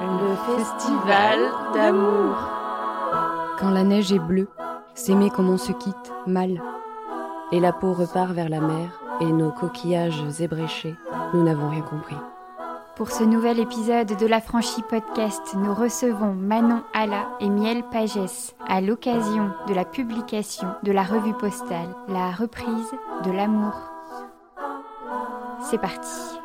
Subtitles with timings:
[0.00, 1.38] Le festival
[1.74, 2.34] d'amour.
[3.58, 4.48] Quand la neige est bleue,
[4.94, 6.62] s'aimer comme on se quitte, mal.
[7.52, 10.94] Et la peau repart vers la mer, et nos coquillages ébréchés,
[11.34, 12.16] nous n'avons rien compris.
[12.96, 18.54] Pour ce nouvel épisode de la franchise podcast, nous recevons Manon Alla et Miel Pagès
[18.68, 22.90] à l'occasion de la publication de la revue postale La reprise
[23.24, 23.74] de l'amour.
[25.60, 26.39] C'est parti.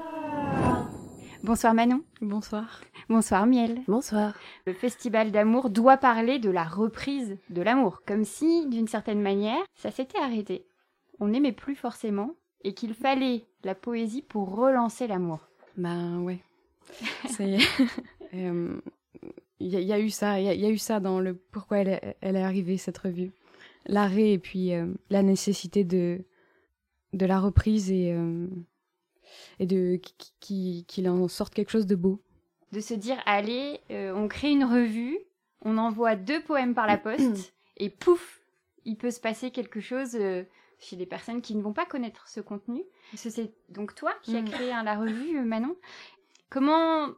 [1.45, 2.01] Bonsoir Manon.
[2.21, 2.81] Bonsoir.
[3.07, 3.83] Bonsoir Miel.
[3.87, 4.33] Bonsoir.
[4.65, 9.63] Le festival d'amour doit parler de la reprise de l'amour, comme si, d'une certaine manière,
[9.75, 10.65] ça s'était arrêté.
[11.19, 12.31] On n'aimait plus forcément
[12.63, 15.47] et qu'il fallait la poésie pour relancer l'amour.
[15.77, 16.39] Ben ouais.
[17.27, 17.59] C'est.
[18.33, 18.81] Il
[19.59, 21.89] y, y, a eu ça, il y, y, a eu ça dans le pourquoi elle
[21.89, 23.33] est, elle est arrivée cette revue,
[23.85, 26.25] l'arrêt et puis euh, la nécessité de
[27.13, 28.47] de la reprise et euh,
[29.59, 29.99] et de
[30.39, 32.21] qu'il qui, en sorte quelque chose de beau.
[32.71, 35.17] De se dire allez, euh, on crée une revue,
[35.61, 38.41] on envoie deux poèmes par la poste et pouf,
[38.85, 40.17] il peut se passer quelque chose
[40.79, 42.83] chez des personnes qui ne vont pas connaître ce contenu.
[43.15, 44.49] C'est donc toi qui as Mm.
[44.49, 45.75] créé hein, la revue, Manon.
[46.49, 47.09] Comment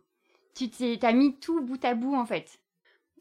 [0.53, 2.59] tu t'es, as mis tout bout à bout en fait?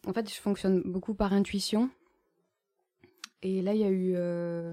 [0.07, 1.91] En fait, je fonctionne beaucoup par intuition.
[3.43, 4.73] Et là, il y a eu, euh...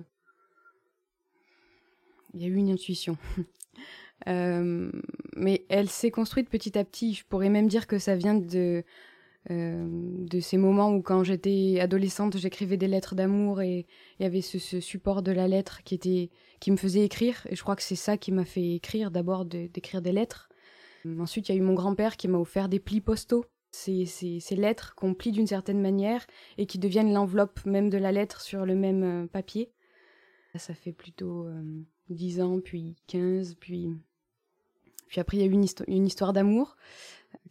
[2.33, 3.17] il y a eu une intuition.
[4.27, 4.91] euh...
[5.35, 7.13] Mais elle s'est construite petit à petit.
[7.13, 8.83] Je pourrais même dire que ça vient de
[9.51, 13.85] euh, de ces moments où quand j'étais adolescente, j'écrivais des lettres d'amour et
[14.19, 16.29] il y avait ce, support de la lettre qui était
[16.61, 19.43] qui me faisait écrire et je crois que c'est ça qui m'a fait écrire d'abord
[19.45, 20.49] d'écrire de, des lettres.
[21.19, 23.45] Ensuite, il y a eu mon grand-père qui m'a offert des plis postaux.
[23.71, 26.25] Ces, ces, ces lettres qu'on plie d'une certaine manière
[26.57, 29.73] et qui deviennent l'enveloppe même de la lettre sur le même euh, papier.
[30.55, 33.89] Ça fait plutôt euh, 10 ans, puis 15, puis...
[35.07, 36.75] Puis après, il y a eu une, histo une histoire d'amour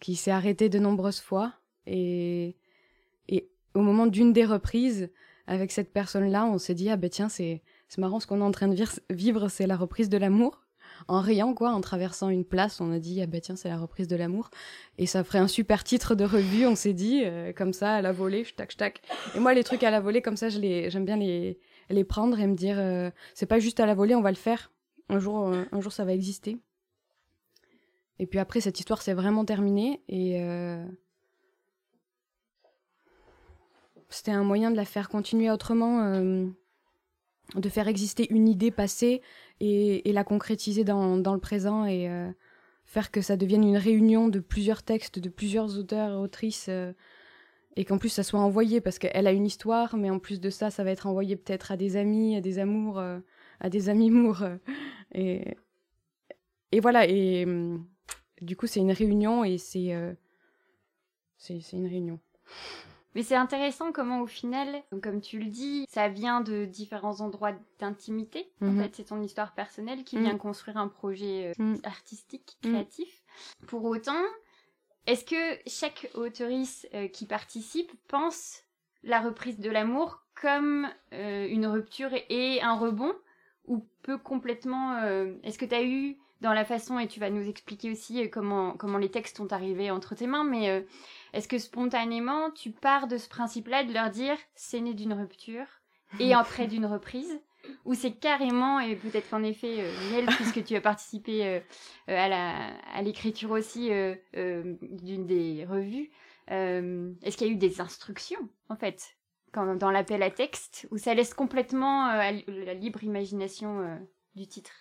[0.00, 1.54] qui s'est arrêtée de nombreuses fois.
[1.86, 2.56] Et,
[3.28, 5.10] et au moment d'une des reprises,
[5.46, 7.62] avec cette personne-là, on s'est dit, ah ben tiens, c'est
[7.98, 10.60] marrant ce qu'on est en train de vivre, c'est la reprise de l'amour.
[11.08, 13.78] En riant, quoi, en traversant une place, on a dit, ah ben tiens, c'est la
[13.78, 14.50] reprise de l'amour.
[14.98, 18.02] Et ça ferait un super titre de revue, on s'est dit, euh, comme ça, à
[18.02, 19.00] la volée, tac, tac.
[19.34, 21.58] Et moi, les trucs à la volée, comme ça, j'aime bien les,
[21.90, 24.36] les prendre et me dire, euh, c'est pas juste à la volée, on va le
[24.36, 24.70] faire.
[25.08, 26.58] Un jour, euh, un jour, ça va exister.
[28.18, 30.84] Et puis après, cette histoire s'est vraiment terminée et euh,
[34.10, 36.46] c'était un moyen de la faire continuer autrement, euh,
[37.54, 39.22] de faire exister une idée passée
[39.60, 42.30] et, la concrétiser dans, dans, le présent et euh,
[42.84, 46.70] faire que ça devienne une réunion de plusieurs textes, de plusieurs auteurs et autrices
[47.74, 50.50] et qu'en plus ça soit envoyé parce qu'elle a une histoire, mais en plus de
[50.50, 54.10] ça, ça va être envoyé peut-être à des amis, à des amours, à des amis
[54.12, 54.44] mours
[55.14, 55.56] et,
[56.70, 57.46] et voilà et
[58.42, 60.12] du coup c'est une réunion et c'est euh,
[61.36, 62.20] c'est une réunion.
[63.14, 67.52] Mais c'est intéressant comment au final, comme tu le dis, ça vient de différents endroits
[67.78, 68.50] d'intimité.
[68.60, 68.78] Mm -hmm.
[68.78, 70.24] En fait, c'est ton histoire personnelle qui mm -hmm.
[70.24, 71.86] vient construire un projet euh, mm -hmm.
[71.86, 73.22] artistique, créatif.
[73.66, 74.24] Pour autant,
[75.06, 78.40] est-ce que chaque auteurice euh, qui participe pense
[79.02, 80.08] la reprise de l'amour
[80.40, 80.88] comme
[81.56, 83.14] une rupture et un rebond
[83.70, 84.86] ou peut complètement...
[85.44, 88.28] est-ce que tu as eu dans la façon, et tu vas nous expliquer aussi euh,
[88.28, 90.82] comment, comment les textes sont arrivés entre tes mains, mais euh,
[91.32, 95.66] est-ce que spontanément, tu pars de ce principe-là de leur dire c'est né d'une rupture
[96.18, 97.40] et après d'une reprise
[97.84, 101.60] ou c'est carrément, et peut-être qu'en effet, euh, Miel, puisque tu as participé euh,
[102.08, 103.88] à, l'écriture aussi
[104.34, 106.10] d'une des revues,
[106.48, 109.16] est-ce qu'il y a eu des instructions, en fait,
[109.52, 113.96] quand, dans l'appel à texte, ou ça laisse complètement à la libre imagination
[114.34, 114.72] du titre?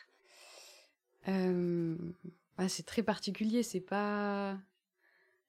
[1.27, 4.57] Ah, C'est très particulier, c'est pas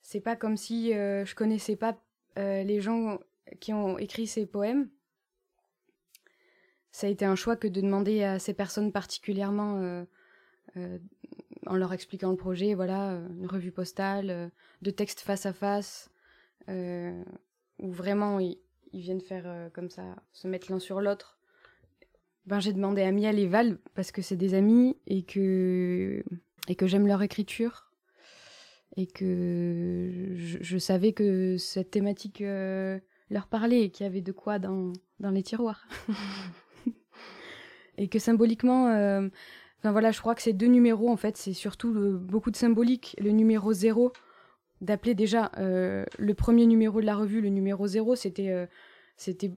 [0.02, 1.96] c'est pas comme si euh, je connaissais pas
[2.38, 3.20] euh, les gens
[3.60, 4.88] qui ont écrit ces poèmes.
[6.90, 10.04] Ça a été un choix que de demander à ces personnes particulièrement,
[10.76, 10.98] euh,
[11.66, 14.50] en leur expliquant le projet, voilà, une revue postale,
[14.82, 16.10] de textes face à face,
[16.68, 18.58] où vraiment ils
[18.92, 21.38] viennent faire comme ça, se mettre l'un sur l'autre.
[22.46, 26.24] Ben, j'ai demandé à Miel et Val parce que c'est des amis et que
[26.68, 27.92] et que j'aime leur écriture
[28.96, 32.98] et que je, savais que cette thématique euh,
[33.30, 35.86] leur parlait et qu'il y avait de quoi dans, dans les tiroirs.
[37.96, 39.28] et que symboliquement, euh,
[39.78, 42.56] enfin voilà, je crois que ces deux numéros, en fait, c'est surtout le, beaucoup de
[42.56, 43.16] symbolique.
[43.18, 44.12] Le numéro zéro,
[44.82, 48.68] d'appeler déjà euh, le premier numéro de la revue, le numéro zéro, c'était
[49.16, 49.52] c'était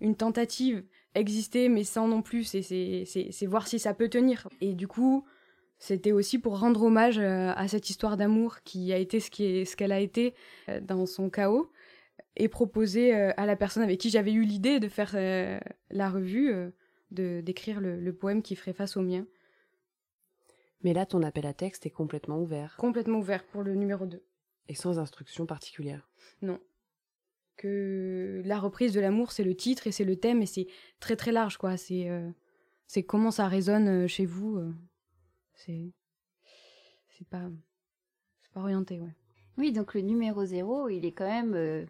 [0.00, 0.84] une tentative
[1.18, 4.48] exister, mais sans non plus, c'est voir si ça peut tenir.
[4.60, 5.24] Et du coup,
[5.78, 10.00] c'était aussi pour rendre hommage à cette histoire d'amour qui a été ce qu'elle a
[10.00, 10.34] été
[10.82, 11.70] dans son chaos
[12.36, 15.14] et proposer à la personne avec qui j'avais eu l'idée de faire
[15.90, 16.52] la revue
[17.12, 19.26] de d'écrire le, le, poème qui ferait face au mien.
[20.82, 22.76] Mais là, ton appel à texte est complètement ouvert.
[22.78, 24.22] Complètement ouvert pour le numéro 2.
[24.68, 26.08] Et sans instruction particulière.
[26.42, 26.60] Non.
[27.56, 30.66] Que la reprise de l'amour, c'est le titre et c'est le thème et c'est
[31.00, 31.76] très très large, quoi.
[31.76, 32.28] C'est euh,
[32.86, 34.58] c'est comment ça résonne euh, chez vous.
[34.58, 34.74] Euh.
[35.54, 35.92] c'est
[37.16, 37.42] c'est pas
[38.42, 39.14] c'est pas orienté, ouais.
[39.56, 41.86] Oui, donc le numéro 0, il est quand même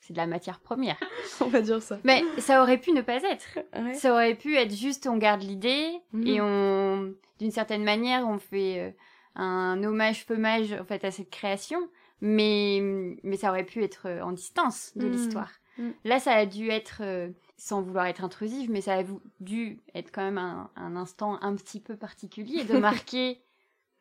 [0.00, 0.98] c'est de la matière première.
[1.40, 2.00] on va dire ça.
[2.02, 3.60] Mais ça aurait pu ne pas être.
[3.94, 6.26] Ça aurait pu être juste on garde l'idée mhm.
[6.26, 8.96] et on, d'une certaine manière, on fait
[9.36, 11.88] un hommage-pommage en fait à cette création,
[12.20, 12.80] mais
[13.22, 15.12] mais ça aurait pu être euh, en distance de mhm.
[15.12, 15.52] l'histoire.
[15.78, 15.94] Mhm.
[16.04, 19.04] Là, ça a dû être, euh, sans vouloir être intrusif, mais ça a
[19.40, 23.40] dû être quand même un, un instant un petit peu particulier de marquer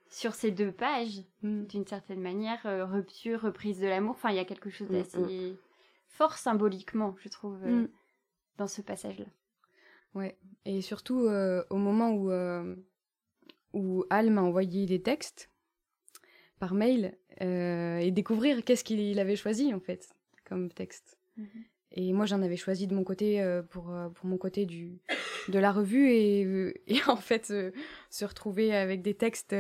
[0.09, 4.15] sur ces deux pages, d'une certaine manière, rupture, reprise de l'amour.
[4.15, 5.55] Enfin, il y a quelque chose d'assez
[6.19, 7.87] fort symboliquement, je trouve, euh,
[8.57, 9.25] dans ce passage-là.
[10.15, 12.75] Ouais, et surtout euh, au moment où, euh,
[13.73, 15.49] où Al m'a envoyé des textes
[16.59, 20.09] par mail et découvrir qu'est-ce qu'il avait choisi en fait
[20.45, 21.17] comme texte.
[21.39, 21.63] Mm-hmm.
[21.93, 24.99] Et moi j'en avais choisi de mon côté pour, pour mon côté du,
[25.47, 26.41] de la revue et,
[26.87, 27.53] et en fait
[28.09, 29.55] se retrouver avec des textes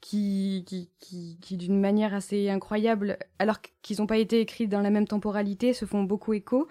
[0.00, 4.80] qui, qui, qui, qui d'une manière assez incroyable, alors qu'ils n'ont pas été écrits dans
[4.80, 6.68] la même temporalité, se font beaucoup écho,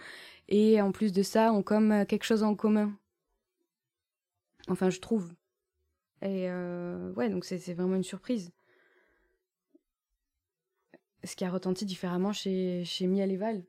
[0.47, 2.93] et en plus de ça, ont comme quelque chose en commun.
[4.67, 5.33] Enfin, je trouve.
[6.21, 8.51] Et euh, ouais, donc c'est vraiment une surprise.
[11.25, 13.63] Ce qui a retenti différemment chez, chez Val.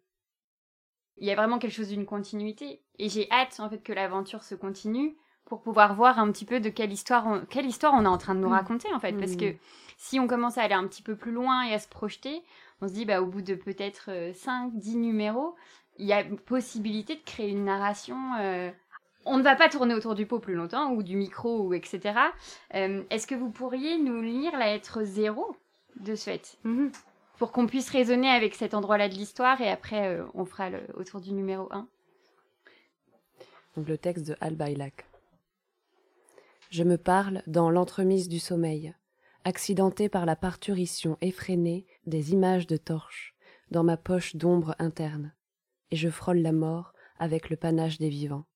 [1.19, 2.83] Il y a vraiment quelque chose d'une continuité.
[2.99, 5.17] Et j'ai hâte, en fait, que l'aventure se continue
[5.47, 8.19] pour pouvoir voir un petit peu de quelle histoire on, quelle histoire on est en
[8.19, 8.53] train de nous mm.
[8.53, 9.37] raconter en fait parce mm.
[9.37, 9.55] que
[9.97, 12.43] si on commence à aller un petit peu plus loin et à se projeter
[12.83, 15.55] on se dit bah au bout de peut-être 5 euh, 10 numéros
[15.99, 18.71] il y a possibilité de créer une narration euh,
[19.25, 22.19] on ne va pas tourner autour du pot plus longtemps ou du micro ou etc
[22.75, 25.57] euh, est-ce que vous pourriez nous lire la lettre zéro
[26.01, 26.91] de ce fait mm-hmm.
[27.39, 30.81] Pour qu'on puisse raisonner avec cet endroit là de l'histoire et après on fera le,
[30.95, 31.89] autour du numéro 1
[33.77, 35.07] donc le texte de Al Bailak
[36.71, 38.95] je me parle dans l'entremise du sommeil,
[39.45, 43.35] accidenté par la parturition effrénée des images de torches
[43.71, 45.33] dans ma poche d'ombre interne,
[45.93, 48.47] et je frôle la mort avec le panache des vivants.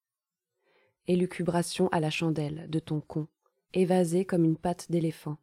[1.07, 3.29] Élucubration à la chandelle de ton con,
[3.75, 5.39] évasé comme une patte d'éléphant.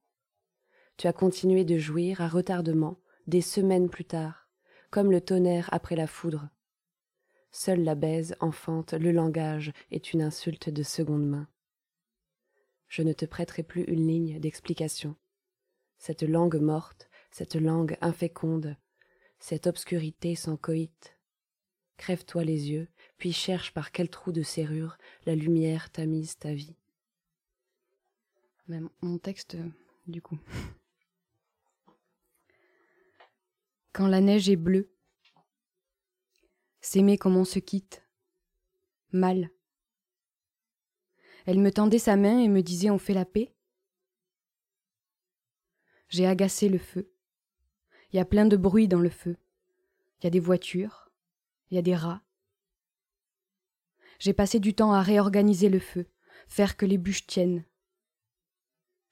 [0.97, 2.97] Tu as continué de jouir à retardement
[3.27, 4.49] des semaines plus tard,
[4.89, 6.49] comme le tonnerre après la foudre.
[7.51, 11.47] Seule la baise enfante le langage est une insulte de seconde main
[12.87, 15.15] je ne te prêterai plus une ligne d'explication.
[15.97, 18.77] Cette langue morte, cette langue inféconde,
[19.39, 21.17] cette obscurité sans coït.
[21.97, 22.87] Crève-toi les yeux,
[23.17, 26.75] puis cherche par quel trou de serrure la lumière tamise ta vie.
[28.67, 29.67] Même mon texte, euh,
[30.05, 30.37] du coup.
[33.97, 34.93] Quand la neige est bleue,
[36.81, 38.05] s'aimer comme on se quitte,
[39.11, 39.49] mal,
[41.47, 43.55] elle me tendait sa main et me disait On fait la paix
[46.09, 47.11] J'ai agacé le feu.
[48.11, 49.35] Il y a plein de bruit dans le feu.
[50.19, 51.09] Il y a des voitures,
[51.71, 52.21] il y a des rats.
[54.19, 56.05] J'ai passé du temps à réorganiser le feu,
[56.47, 57.65] faire que les bûches tiennent.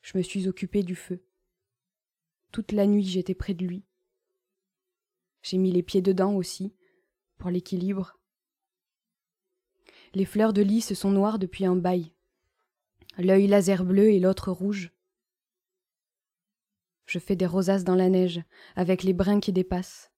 [0.03, 1.25] Je me suis occupée du feu.
[2.51, 3.83] Toute la nuit j'étais près de lui.
[5.45, 6.73] J'ai mis les pieds dedans aussi,
[7.37, 8.17] pour l'équilibre.
[10.15, 12.11] Les fleurs de lys sont noires depuis un bail
[13.17, 14.91] l'œil laser bleu et l'autre rouge.
[17.05, 18.41] Je fais des rosaces dans la neige,
[18.75, 20.11] avec les brins qui dépassent.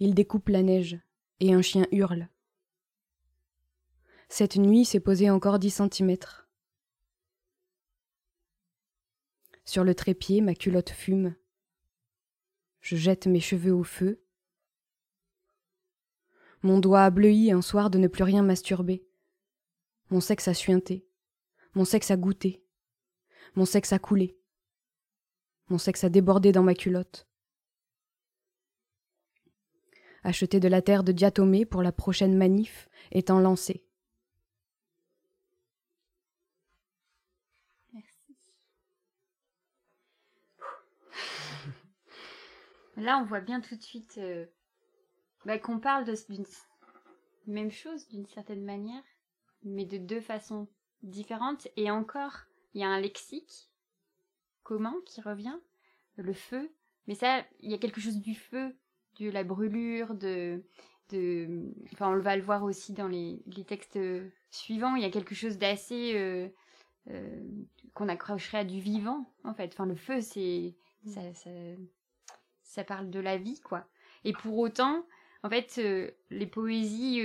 [0.00, 0.98] Il découpe la neige,
[1.38, 2.28] et un chien hurle.
[4.28, 6.48] Cette nuit s'est posé encore dix centimètres.
[9.64, 11.36] Sur le trépied, ma culotte fume.
[12.80, 14.23] Je jette mes cheveux au feu.
[16.64, 19.04] Mon doigt a bleui un soir de ne plus rien masturber.
[20.08, 21.06] Mon sexe a suinté.
[21.74, 22.64] Mon sexe a goûté.
[23.54, 24.38] Mon sexe a coulé.
[25.68, 27.28] Mon sexe a débordé dans ma culotte.
[30.22, 33.84] Acheter de la terre de diatomée pour la prochaine manif étant lancé.
[37.92, 38.36] Merci.
[42.96, 44.46] Là, on voit bien tout de suite euh,
[45.46, 46.44] bah, qu'on parle d'une
[47.46, 49.02] même chose d'une certaine manière,
[49.62, 50.68] mais de deux façons
[51.02, 51.68] différentes.
[51.76, 53.70] Et encore, il y a un lexique
[54.62, 55.58] commun qui revient,
[56.16, 56.70] le feu.
[57.06, 58.74] Mais ça, il y a quelque chose du feu,
[59.20, 60.64] de la brûlure, de,
[61.10, 63.98] de, enfin, on va le voir aussi dans les, textes
[64.50, 64.96] suivants.
[64.96, 66.48] Il y a quelque chose d'assez euh,
[67.10, 67.42] euh,
[67.92, 69.72] qu'on accrocherait à du vivant, en fait.
[69.74, 70.74] Enfin, le feu, c'est
[71.06, 71.20] ça,
[72.62, 73.86] ça, parle de la vie, quoi.
[74.24, 75.04] Et pour autant,
[75.44, 77.22] en fait, euh, les poésies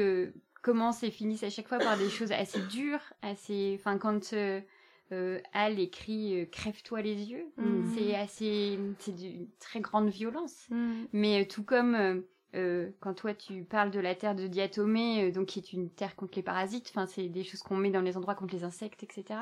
[0.61, 3.75] commencent et finissent à chaque fois par des choses assez dures, assez.
[3.79, 7.95] Enfin, quand euh, Al écrit Crève-toi les yeux, mm.
[7.95, 8.77] c'est assez.
[8.99, 10.67] C'est d'une très grande violence.
[10.69, 11.05] Mm.
[11.13, 12.23] Mais tout comme
[12.55, 15.89] euh, quand toi tu parles de la terre de Diatomée, euh, donc qui est une
[15.89, 18.63] terre contre les parasites, enfin c'est des choses qu'on met dans les endroits contre les
[18.63, 19.39] insectes, etc.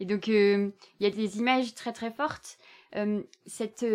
[0.00, 2.58] Et donc euh, il y a des images très très fortes.
[3.46, 3.86] cette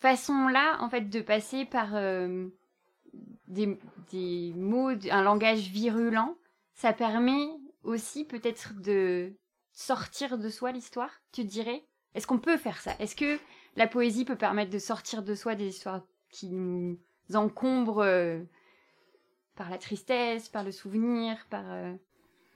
[0.00, 1.92] façon-là, en fait, de passer par
[3.48, 3.78] des,
[4.10, 6.36] des, mots, un langage virulent,
[6.74, 7.48] ça permet
[7.82, 9.32] aussi peut-être de
[9.72, 11.84] sortir de soi l'histoire, tu dirais?
[12.14, 12.92] Est-ce qu'on peut faire ça?
[12.98, 13.38] Est-ce que
[13.76, 16.98] la poésie peut permettre de sortir de soi des histoires qui nous
[17.32, 18.40] encombre euh,
[19.54, 21.64] par la tristesse, par le souvenir, par...
[21.70, 21.94] Euh,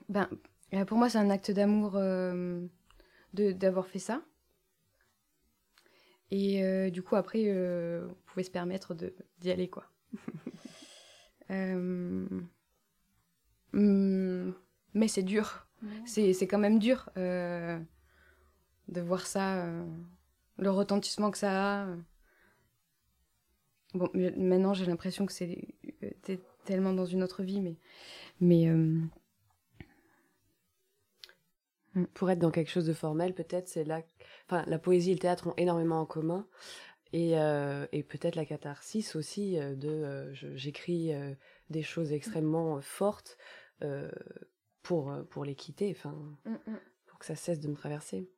[0.09, 0.27] ben,
[0.73, 1.93] euh, pour moi, c'est un acte d'amour
[3.33, 4.21] d'avoir fait ça.
[6.35, 7.43] Et du coup, après,
[8.01, 8.95] vous pouvez se permettre
[9.39, 9.85] d'y aller, quoi.
[13.75, 14.51] Hmm,
[14.93, 15.67] mais c'est dur.
[16.05, 17.81] C'est quand même dur de
[19.01, 19.65] voir ça,
[20.57, 21.87] le retentissement que ça a.
[23.93, 25.75] Bon, maintenant j'ai l'impression que c'est
[26.65, 27.77] tellement dans une autre vie, mais.
[28.39, 28.75] mais euh,
[31.95, 32.07] mm.
[32.15, 34.01] Pour être dans quelque chose de formel, peut-être c'est là.
[34.47, 36.47] Enfin, la poésie et le théâtre ont énormément en commun.
[37.11, 41.11] Et, euh, et peut-être la catharsis aussi, euh, de j'écris
[41.69, 43.37] des choses extrêmement fortes
[44.81, 46.79] pour, pour les quitter, enfin, mm, mm.
[47.05, 48.29] pour que ça cesse de me traverser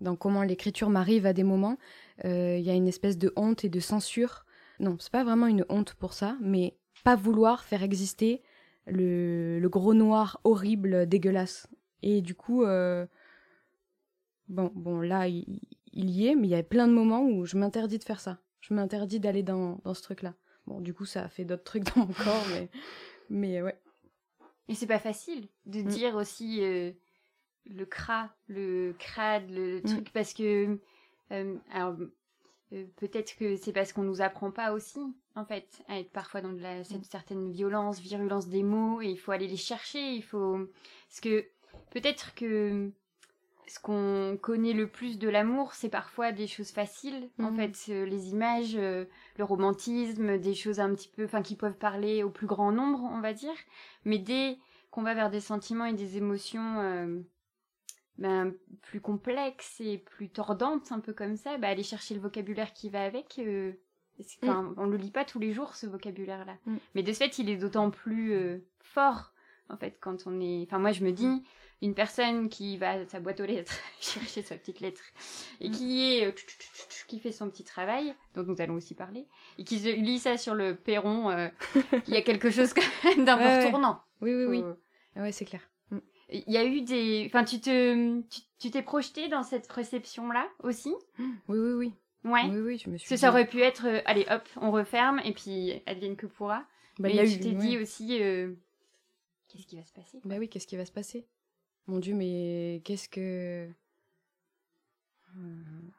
[0.00, 1.78] dans comment l'écriture m'arrive à des moments,
[2.24, 4.44] euh, il y a une espèce de honte et de censure.
[4.78, 8.42] Non, c'est pas vraiment une honte pour ça, mais pas vouloir faire exister
[8.86, 11.66] le, gros noir horrible, dégueulasse.
[12.02, 13.06] Et du coup, euh,
[14.48, 15.60] bon, bon, là, il,
[15.92, 18.38] y est, mais il y a plein de moments où je m'interdis de faire ça.
[18.60, 20.34] Je m'interdis d'aller dans, ce truc-là.
[20.66, 22.68] Bon, du coup, ça a fait d'autres trucs dans mon corps, mais,
[23.30, 23.80] mais ouais.
[24.68, 25.86] Et c'est pas facile de mm.
[25.86, 26.62] dire aussi.
[26.62, 26.90] Euh,
[27.68, 29.82] le cra, le crade, le mm.
[29.82, 30.78] truc, parce que
[31.32, 31.96] euh, alors
[32.72, 35.00] euh, peut-être que c'est parce qu'on nous apprend pas aussi,
[35.34, 37.10] en fait, à être parfois dans de la, cette mm.
[37.10, 40.58] certaine violence, virulence des mots, et il faut aller les chercher, il faut,
[41.08, 41.46] parce que
[41.90, 42.90] peut-être que
[43.66, 47.56] ce qu'on connaît le plus de l'amour, c'est parfois des choses faciles, en mm.
[47.56, 52.22] fait, euh, les images, le romantisme, des choses un petit peu, enfin, qui peuvent parler
[52.22, 53.56] au plus grand nombre, on va dire,
[54.04, 54.58] mais dès
[54.90, 57.24] qu'on va vers des sentiments et des émotions
[58.18, 62.72] ben, plus complexe et plus tordante, un peu comme ça, bah, aller chercher le vocabulaire
[62.72, 63.38] qui va avec.
[63.38, 63.72] Euh,
[64.42, 64.74] mm.
[64.76, 66.56] On le lit pas tous les jours, ce vocabulaire-là.
[66.64, 66.76] Mm.
[66.94, 69.32] Mais de ce fait, il est d'autant plus euh, fort,
[69.68, 70.62] en fait, quand on est...
[70.62, 71.42] Enfin, moi, je me dis, mm.
[71.82, 75.02] Une personne qui va à sa boîte aux lettres chercher sa petite lettre,
[75.60, 76.26] et qui est...
[76.26, 76.32] Euh,
[77.06, 79.26] qui fait son petit travail, dont nous allons aussi parler,
[79.58, 81.30] et qui lit ça sur le perron,
[82.08, 82.74] il y a quelque chose
[83.16, 84.00] d'un peu tournant.
[84.20, 84.64] Oui, oui, oui.
[85.16, 85.32] oui.
[85.32, 85.60] c'est clair.
[86.28, 87.24] Il y a eu des.
[87.26, 88.20] Enfin, tu te,
[88.58, 90.92] tu t'es projeté dans cette réception-là aussi?
[91.18, 91.92] Oui, oui, oui.
[92.24, 92.42] Ouais.
[92.50, 93.16] Oui, oui, je me suis.
[93.16, 96.64] Ça, aurait pu être, euh, allez, hop, on referme et puis advienne que pourra.
[96.98, 98.52] Bah, mais tu t'es dit aussi, euh,
[99.48, 101.26] qu'est-ce qui va se passer Bah oui, qu'est-ce qui va se passer?
[101.86, 103.68] Mon Dieu, mais qu'est-ce que.
[105.34, 105.90] Hmm.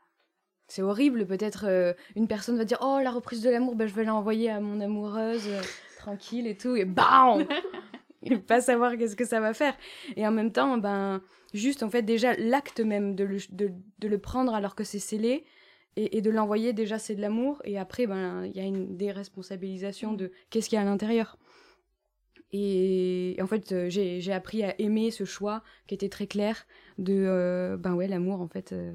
[0.67, 3.93] C'est horrible, peut-être euh, une personne va dire Oh, la reprise de l'amour, bah, je
[3.93, 5.47] vais l'envoyer à mon amoureuse,
[5.97, 7.47] tranquille et tout, et BAM
[8.23, 9.75] et pas savoir qu'est-ce que ça va faire.
[10.17, 11.21] Et en même temps, ben,
[11.53, 14.99] juste en fait, déjà, l'acte même de le, de, de le prendre alors que c'est
[14.99, 15.45] scellé
[15.95, 17.61] et, et de l'envoyer, déjà, c'est de l'amour.
[17.63, 21.37] Et après, ben, il y a une déresponsabilisation de qu'est-ce qu'il y a à l'intérieur.
[22.53, 26.65] Et, en fait, euh, j'ai appris à aimer ce choix qui était très clair
[26.97, 28.93] de, euh, ben ouais, l'amour, en fait, euh,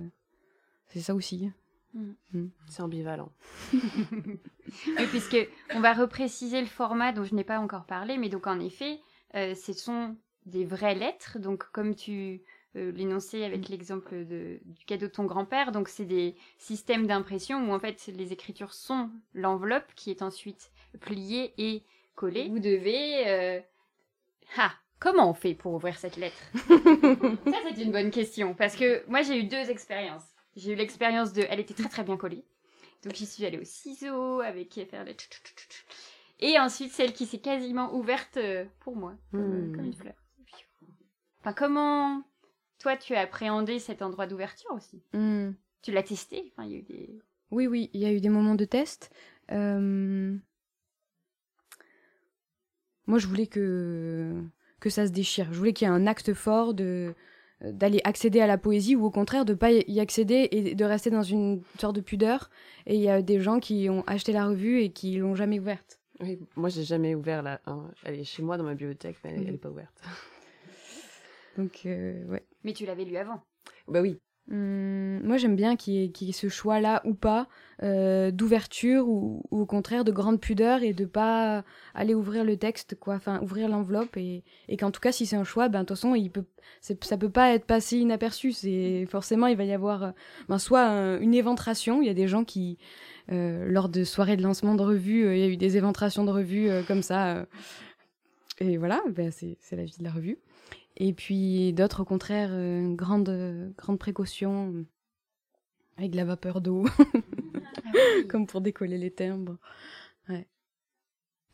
[0.87, 1.51] c'est ça aussi.
[1.95, 2.13] Mm.
[2.33, 2.51] Mm.
[2.69, 3.33] C'est ambivalent.
[3.73, 5.37] oui, puisque
[5.75, 9.01] on va repréciser le format dont je n'ai pas encore parlé, mais donc en effet,
[9.35, 10.17] euh, ce sont
[10.47, 11.39] des vraies lettres.
[11.39, 12.43] Donc, comme tu
[12.77, 13.73] euh, l'énonçais avec mm.
[13.73, 18.33] l'exemple du cadeau de ton grand-père, donc c'est des systèmes d'impression où en fait les
[18.33, 21.83] écritures sont l'enveloppe qui est ensuite pliée et
[22.15, 22.49] collée.
[22.49, 23.27] Vous devez...
[23.29, 23.61] Euh...
[24.57, 28.55] Ah Comment on fait pour ouvrir cette lettre Ça, c'est une bonne question.
[28.55, 30.23] Parce que moi, j'ai eu deux expériences.
[30.55, 31.45] J'ai eu l'expérience de...
[31.51, 32.45] Elle était très très bien collée.
[33.03, 35.17] Donc, j'y suis allée au ciseau avec faire les...
[36.39, 39.75] Et ensuite, celle qui s'est quasiment ouverte euh, pour moi, euh, hmm.
[39.75, 40.15] comme, une fleur.
[41.41, 42.23] Enfin, comment
[42.79, 45.03] toi, tu as appréhendé cet endroit d'ouverture aussi?
[45.13, 45.53] Hmm.
[45.83, 46.53] Tu l'as testé?
[46.53, 47.19] Enfin, il y a eu des...
[47.51, 49.13] Oui, oui, il y a eu des moments de test.
[49.51, 50.37] Euh,
[53.13, 54.33] moi, je voulais que,
[54.81, 55.47] que ça se déchire.
[55.53, 57.15] Je voulais qu'il y ait un acte fort de
[57.61, 61.11] d'aller accéder à la poésie ou au contraire de pas y accéder et de rester
[61.11, 62.49] dans une sorte de pudeur.
[62.87, 65.61] Et il y a des gens qui ont acheté la revue et qui l'ont jamais
[65.61, 66.01] ouverte.
[66.21, 67.61] Oui, moi j'ai jamais ouvert la.
[68.05, 69.59] Elle est chez moi dans ma bibliothèque, mais elle, n'est mhm.
[69.59, 70.03] pas ouverte.
[71.59, 72.47] Donc euh, ouais.
[72.65, 73.43] Mais tu l'avais lu avant.
[73.89, 74.19] Bah oui.
[74.51, 77.47] Hum, moi, j'aime bien qu'il y, ait ce choix-là ou pas
[77.83, 82.97] euh, d'ouverture ou, au contraire de grande pudeur et de pas aller ouvrir le texte,
[82.99, 84.43] quoi, enfin ouvrir l'enveloppe et,
[84.79, 86.45] qu'en tout cas, si c'est un choix, ben de toute façon, il peut,
[86.81, 88.53] ça peut pas être passé inaperçu.
[89.09, 90.11] Forcément, il va y avoir, euh,
[90.49, 90.89] ben, soit
[91.21, 92.03] une éventration.
[92.03, 92.79] Il y a des gens qui,
[93.31, 96.31] euh, lors de soirées de lancement de revues, il y a eu des éventrations de
[96.31, 97.47] revues comme ça.
[98.59, 100.39] et voilà, ben, c'est la vie de la revue.
[101.05, 104.87] Et puis d'autres, au contraire, euh, grande, grande précaution,
[105.97, 106.87] avec de la vapeur d'eau,
[107.77, 107.91] ah
[108.29, 109.59] comme pour décoller les timbres.
[110.29, 110.47] Ouais.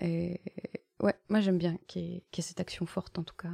[0.01, 0.39] Et,
[1.01, 3.49] ouais, moi j'aime bien qu'il y, ait cette action forte en tout cas.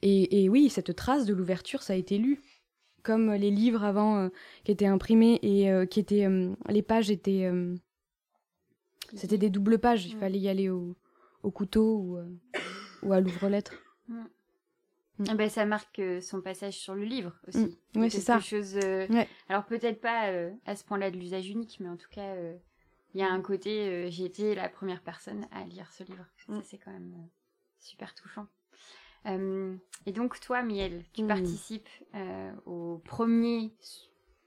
[0.00, 2.40] Et, et oui, cette trace de l'ouverture, ça a été lu.
[3.02, 4.28] Comme les livres avant euh,
[4.64, 6.26] qui étaient imprimés et euh, qui étaient.
[6.70, 7.46] les pages étaient.
[9.14, 10.96] C'était des doubles pages, il fallait y aller au,
[11.42, 12.18] au couteau ou,
[13.02, 13.74] ou à l'ouvre-lettre.
[15.22, 15.24] Mm.
[15.30, 17.78] Ah ben, ça marque euh, son passage sur le livre aussi.
[17.94, 18.00] Mm.
[18.00, 18.40] Oui, c'est ça.
[18.40, 19.06] Chose, euh,
[19.48, 22.34] Alors peut-être pas euh, à ce point-là de l'usage unique, mais en tout cas,
[23.14, 26.24] il y a un côté, j'ai été la première personne à lire ce livre.
[26.48, 26.56] Mm.
[26.56, 27.14] Ça, c'est quand même
[27.78, 28.46] super touchant.
[29.26, 31.88] et donc toi, Miel, tu participes
[32.66, 33.72] au premier,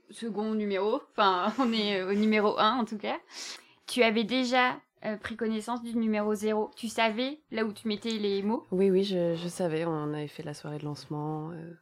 [0.09, 1.01] second numéro.
[1.11, 3.19] Enfin, on est au numéro 1 en tout cas.
[3.87, 8.17] Tu avais déjà euh, pris connaissance du numéro 0 Tu savais là où tu mettais
[8.17, 9.85] les mots Oui, oui, je, savais.
[9.85, 11.51] On avait fait la soirée de lancement.
[11.51, 11.73] Euh.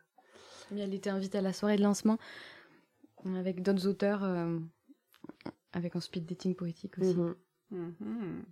[0.76, 2.18] Elle était invitée à la soirée de lancement
[3.38, 4.60] avec d'autres auteurs, euh,
[5.72, 7.16] avec un speed dating poétique aussi.
[7.16, 7.36] Mhm.
[8.00, 8.44] Mhm.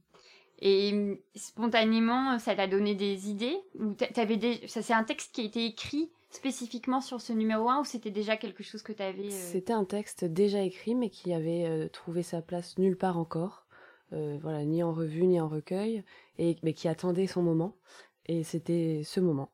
[0.59, 4.65] Et spontanément, ça t'a donné des idées ou avais des...
[4.67, 8.11] Ça, c'est un texte qui a été écrit spécifiquement sur ce numéro 1 ou c'était
[8.11, 12.21] déjà quelque chose que tu avais C'était un texte déjà écrit mais qui avait trouvé
[12.23, 13.65] sa place nulle part encore.
[14.13, 16.03] Euh, voilà, ni en revue ni en recueil,
[16.37, 17.77] et mais qui attendait son moment.
[18.25, 19.51] Et c'était ce moment,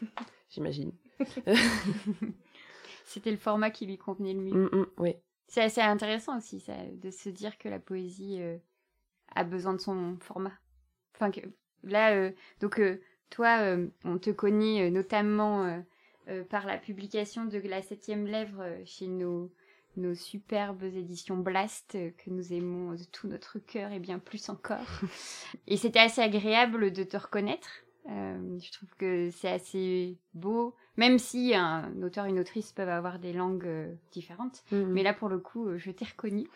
[0.50, 0.92] j'imagine.
[3.04, 4.54] c'était le format qui lui convenait le mieux.
[4.54, 5.14] Mm, mm, oui.
[5.46, 8.56] C'est assez intéressant aussi, ça, de se dire que la poésie euh,
[9.34, 10.54] a besoin de son format.
[11.14, 11.40] Enfin, que,
[11.82, 12.80] là, euh, donc,
[13.28, 15.82] toi, on te connaît notamment
[16.48, 19.52] par la publication de La Septième Lèvre chez nos
[19.96, 24.48] nos superbes éditions Blast euh, que nous aimons de tout notre cœur et bien plus
[24.48, 25.00] encore.
[25.66, 27.68] et c'était assez agréable de te reconnaître.
[28.08, 32.88] Euh, je trouve que c'est assez beau, même si un auteur et une autrice peuvent
[32.88, 34.64] avoir des langues euh, différentes.
[34.72, 34.86] Mm-hmm.
[34.86, 36.48] Mais là, pour le coup, je t'ai reconnu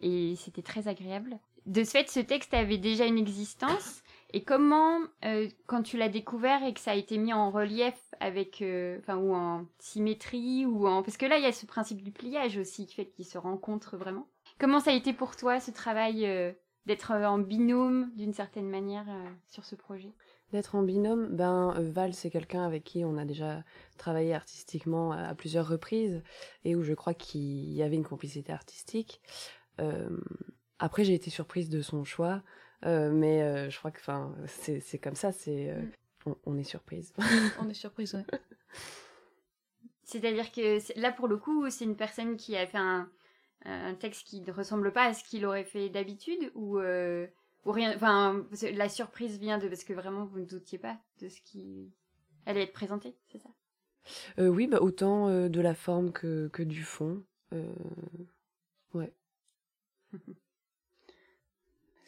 [0.00, 1.38] et c'était très agréable.
[1.66, 4.03] De ce fait, ce texte avait déjà une existence
[4.34, 7.94] et comment, euh, quand tu l'as découvert et que ça a été mis en relief
[8.18, 11.66] avec, euh, enfin, ou en symétrie, ou en, parce que là, il y a ce
[11.66, 14.26] principe du pliage aussi qui fait qu'ils se rencontrent vraiment.
[14.58, 16.50] Comment ça a été pour toi ce travail euh,
[16.84, 19.06] d'être en binôme d'une certaine manière
[19.46, 20.12] sur ce projet?
[20.50, 23.62] D'être en binôme, ben Val, c'est quelqu'un avec qui on a déjà
[23.98, 26.24] travaillé artistiquement à plusieurs reprises
[26.64, 29.20] et où je crois qu'il y avait une complicité artistique.
[30.80, 32.42] après, j'ai été surprise de son choix.
[32.84, 34.00] Euh, mais euh, je crois que
[34.46, 35.80] c'est comme ça, c'est euh,
[36.26, 36.34] mm.
[36.44, 37.12] on, est surprise.
[37.60, 38.24] on est surprise, ouais.
[40.02, 43.08] C'est-à-dire que là, pour le coup, c'est une personne qui a fait un,
[43.64, 47.94] un texte qui ne ressemble pas à ce qu'il aurait fait d'habitude ou, ou rien.
[47.96, 51.90] Enfin, la surprise vient de parce que vraiment vous ne doutiez pas de ce qui
[52.44, 53.48] allait être présenté, c'est ça?
[54.36, 57.24] Oui, bah, autant de la forme que, que du fond.
[58.92, 59.14] ouais.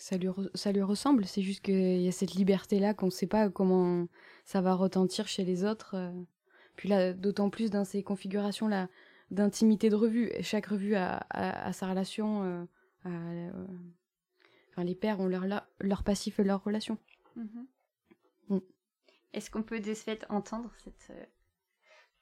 [0.07, 1.25] ça lui, ça lui ressemble.
[1.25, 4.07] C'est juste qu'il y a cette liberté-là qu'on ne sait pas comment
[4.45, 5.97] ça va retentir chez les autres.
[5.97, 6.13] Euh.
[6.77, 8.89] Puis là, d'autant plus dans ces configurations-là
[9.33, 10.31] d'intimité de revue.
[10.43, 12.45] Chaque revue a, sa relation.
[12.45, 12.65] Euh,
[13.07, 13.51] euh,
[14.71, 15.45] enfin, les pères ont leur,
[15.81, 16.99] leur passif et leur relation.
[17.37, 17.67] Mm-hmm.
[18.51, 18.61] Mm.
[19.33, 21.13] Est-ce qu'on peut de ce fait entendre cette,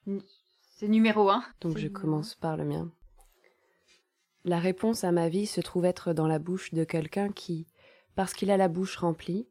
[0.07, 2.91] ce numéro 1 Donc je commence par le mien.
[4.43, 7.67] La réponse à ma vie se trouve être dans la bouche de quelqu'un qui,
[8.15, 9.47] parce qu'il a la bouche remplie,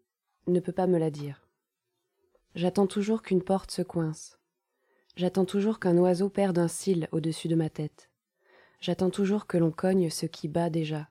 [0.47, 1.47] ne peut pas me la dire.
[2.55, 4.39] J'attends toujours qu'une porte se coince.
[5.17, 8.11] J'attends toujours qu'un oiseau perde un cil au-dessus de ma tête.
[8.81, 11.09] J'attends toujours que l'on cogne ce qui bat déjà.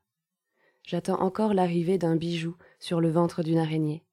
[0.84, 4.04] J'attends encore l'arrivée d'un bijou sur le ventre d'une araignée.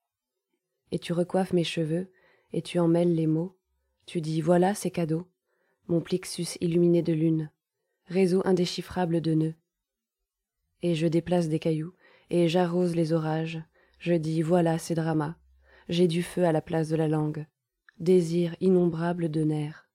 [0.93, 2.11] Et tu recoiffes mes cheveux,
[2.53, 3.57] et tu en mêles les mots.
[4.07, 5.27] Tu dis voilà, c'est cadeau.
[5.89, 7.51] mon plexus illuminé de lune,
[8.07, 9.55] réseau indéchiffrable de nœuds.
[10.83, 11.95] Et je déplace des cailloux,
[12.31, 13.61] et j'arrose les orages,
[13.99, 15.37] je dis voilà ces dramas,
[15.89, 17.47] j'ai du feu à la place de la langue,
[17.99, 19.89] désir innombrable de nerfs.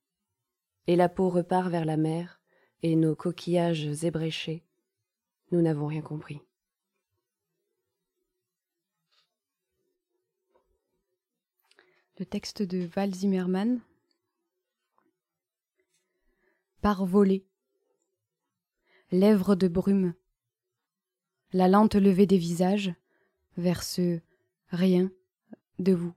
[0.86, 2.40] Et la peau repart vers la mer,
[2.82, 4.62] et nos coquillages ébréchés,
[5.50, 6.40] nous n'avons rien compris.
[12.18, 13.80] Le texte de Val Zimmermann.
[16.80, 17.46] Par volée.
[19.10, 20.14] Lèvres de brume.
[21.52, 22.92] La lente levée des visages
[23.56, 24.20] vers ce
[24.68, 25.10] rien
[25.78, 26.14] de vous.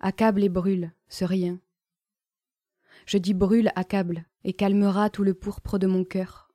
[0.00, 1.60] Accable et brûle ce rien.
[3.06, 6.52] Je dis brûle, accable, et calmera tout le pourpre de mon cœur.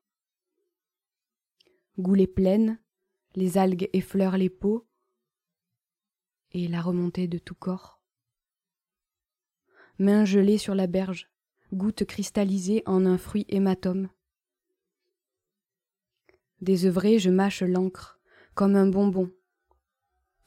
[1.98, 2.80] Goulée pleine,
[3.36, 4.88] les algues effleurent les peaux,
[6.52, 8.02] et la remontée de tout corps.
[10.00, 11.30] Main gelée sur la berge,
[11.74, 14.10] goutte cristallisée en un fruit hématome.
[16.62, 18.20] Désœuvré, je mâche l'encre,
[18.54, 19.32] comme un bonbon.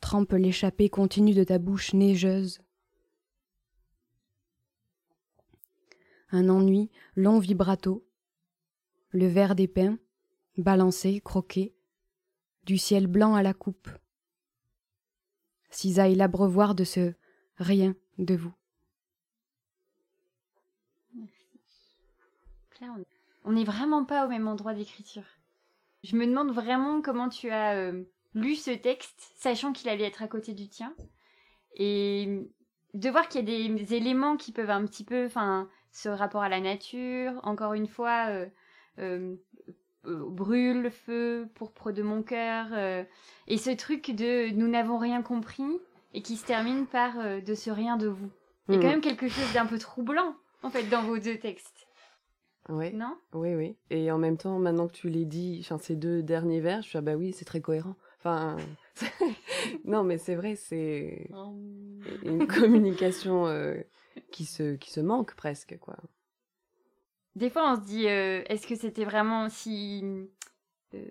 [0.00, 2.60] Trempe l'échappée continue de ta bouche neigeuse.
[6.30, 8.06] Un ennui, long vibrato.
[9.10, 9.98] Le verre des pains,
[10.56, 11.74] balancé, croqué,
[12.64, 13.88] du ciel blanc à la coupe
[15.74, 17.14] cisaille l'abreuvoir de ce
[17.56, 18.52] rien de vous.
[23.44, 25.22] on n'est vraiment pas au même endroit d'écriture.
[26.02, 28.02] Je me demande vraiment comment tu as euh,
[28.34, 30.94] lu ce texte, sachant qu'il allait être à côté du tien,
[31.76, 32.40] et
[32.94, 36.42] de voir qu'il y a des éléments qui peuvent un petit peu, enfin, ce rapport
[36.42, 38.46] à la nature, encore une fois, euh,
[38.98, 39.36] euh,
[40.04, 42.66] brûle, feu, pourpre de mon cœur,
[43.46, 45.78] et ce truc de nous n'avons rien compris,
[46.14, 48.30] et qui se termine par de ce rien de vous.
[48.68, 48.90] Il y a quand mm.
[48.90, 50.34] même quelque chose d'un peu troublant,
[50.64, 51.86] en fait, dans vos deux textes.
[52.68, 52.92] Oui.
[52.92, 53.16] Non?
[53.32, 53.76] Oui, oui.
[53.90, 56.98] Et en même temps, maintenant que tu l'as dit, ces deux derniers vers, je suis
[56.98, 57.96] ah bah oui, c'est très cohérent.
[58.18, 58.56] Enfin,
[59.84, 61.28] non, mais c'est vrai, c'est
[62.24, 63.46] une communication
[64.30, 65.96] qui, se, qui se manque presque, quoi.
[67.34, 70.04] Des fois, on se dit, euh, est-ce que c'était vraiment si.
[70.94, 71.04] Euh,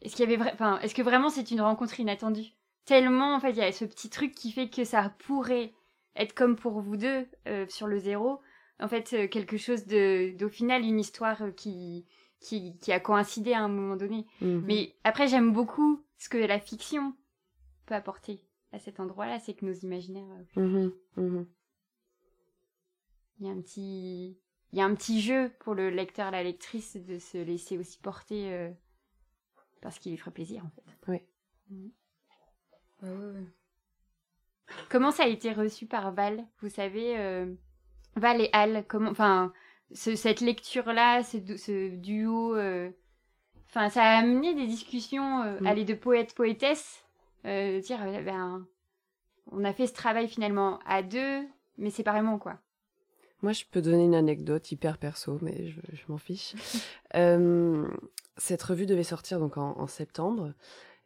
[0.00, 2.52] est-ce qu'il y avait enfin, est-ce que vraiment c'est une rencontre inattendue?
[2.84, 5.72] Tellement, en fait, il y a ce petit truc qui fait que ça pourrait
[6.16, 8.40] être comme pour vous deux euh, sur le zéro.
[8.82, 12.04] En fait, quelque chose de, d'au final, une histoire qui,
[12.40, 14.26] qui, qui, a coïncidé à un moment donné.
[14.40, 14.64] Mhm.
[14.66, 17.14] Mais après, j'aime beaucoup ce que la fiction
[17.86, 20.26] peut apporter à cet endroit-là, c'est que nos imaginaires.
[20.56, 21.46] Mhm, mhm
[23.42, 24.38] il y a un petit
[24.72, 27.98] il y a un petit jeu pour le lecteur la lectrice de se laisser aussi
[27.98, 28.70] porter euh,
[29.82, 30.82] parce qu'il lui ferait plaisir en fait.
[31.08, 31.20] Oui.
[33.02, 33.46] Mm.
[34.88, 36.46] Comment ça a été reçu par Val?
[36.60, 37.52] Vous savez, euh,
[38.16, 39.52] Val et Al, comment, enfin,
[39.92, 42.90] cette lecture-là, ce, duo, euh,
[43.68, 45.66] enfin, ça a amené des discussions, mm.
[45.66, 47.04] aller de poète poétesse,
[47.44, 48.66] dire, ben,
[49.50, 51.42] on a fait ce travail finalement à deux,
[51.78, 52.58] mais séparément quoi.
[53.42, 56.54] Moi, je peux donner une anecdote hyper perso, mais je, m'en fiche.
[57.14, 57.86] Euh,
[58.38, 60.54] cette revue devait sortir donc en, septembre,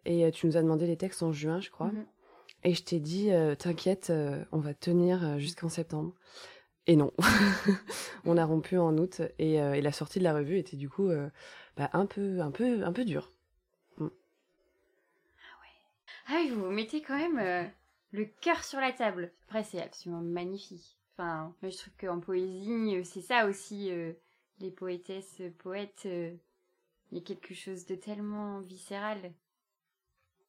[0.05, 1.89] et euh, tu nous as demandé les textes en juin, je crois.
[1.89, 2.07] Mhm.
[2.63, 4.13] Et je t'ai dit, euh, t'inquiète,
[4.53, 6.15] on va tenir jusqu'en septembre.
[6.87, 7.13] Et non,
[8.25, 11.11] on a rompu en août, et, la sortie de la revue était du coup
[11.77, 13.33] bah, un peu, un peu, un peu dure.
[13.99, 14.07] Mm.
[15.39, 16.29] Ah ouais.
[16.29, 17.71] Ah oui, vous mettez quand même
[18.13, 19.33] le cœur sur la table.
[19.47, 20.97] Après, c'est absolument magnifique.
[21.15, 24.13] Enfin, je trouve qu'en poésie, euh, c'est ça aussi, euh,
[24.61, 26.39] les poétesses, euh, poètes, il
[27.13, 29.33] y a quelque chose de tellement viscéral.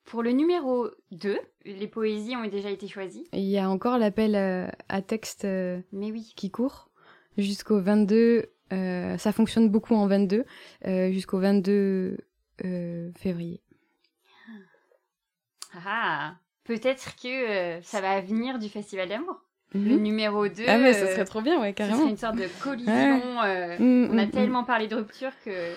[0.08, 3.28] Pour le numéro 2, les poésies ont déjà été choisies.
[3.34, 6.34] il y a encore l'appel à texte Mais oui.
[6.36, 6.90] qui court
[7.38, 8.50] jusqu'au 22.
[8.72, 10.46] ça fonctionne beaucoup en 22,
[11.12, 12.18] jusqu'au 22
[13.16, 13.62] février.
[15.86, 19.42] Ah, peut-être que ça va venir du Festival d'amour.
[19.74, 20.02] Le mhm.
[20.02, 20.64] numéro 2.
[20.68, 22.04] Ah, mais ça serait trop bien, ouais, carrément.
[22.04, 22.94] C'est une sorte de collision.
[22.94, 24.66] Euh, mm, on a mm, tellement mm.
[24.66, 25.74] parlé de rupture que.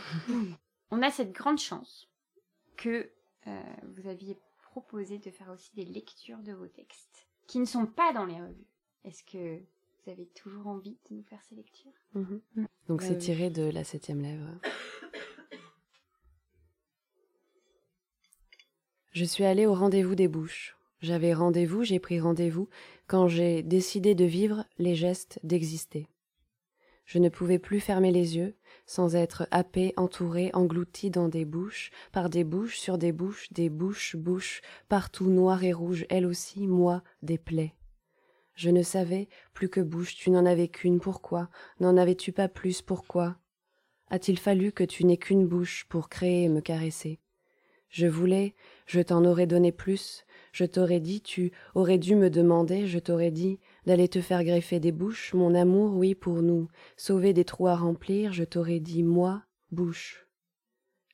[0.92, 2.08] on a cette grande chance
[2.76, 3.04] que euh,
[3.96, 8.12] vous aviez proposé de faire aussi des lectures de vos textes qui ne sont pas
[8.12, 8.66] dans les revues.
[9.04, 11.90] Est-ce que vous avez toujours envie de nous faire ces lectures?
[12.14, 12.40] Mhm.
[12.88, 14.46] Donc, bah c'est tiré de la septième lèvre.
[19.12, 20.76] Je suis allée au rendez-vous des bouches.
[21.00, 22.68] J'avais rendez-vous, j'ai pris rendez-vous
[23.08, 26.06] quand j'ai décidé de vivre les gestes d'exister.
[27.10, 28.54] Je ne pouvais plus fermer les yeux
[28.86, 33.68] sans être happé, entouré, englouti dans des bouches, par des bouches, sur des bouches, des
[33.68, 37.74] bouches, bouches, partout noires et rouges, elles aussi, moi, des plaies.
[38.54, 41.50] Je ne savais plus que bouche, tu n'en avais qu'une, pourquoi?
[41.80, 43.38] N'en avais-tu pas plus, pourquoi?
[44.10, 47.18] A-t-il fallu que tu n'aies qu'une bouche pour créer et me caresser?
[47.88, 48.54] Je voulais,
[48.86, 53.30] je t'en aurais donné plus, je t'aurais dit, tu aurais dû me demander, je t'aurais
[53.30, 57.68] dit, d'aller te faire greffer des bouches, mon amour, oui, pour nous, sauver des trous
[57.68, 60.26] à remplir, je t'aurais dit, moi, bouche.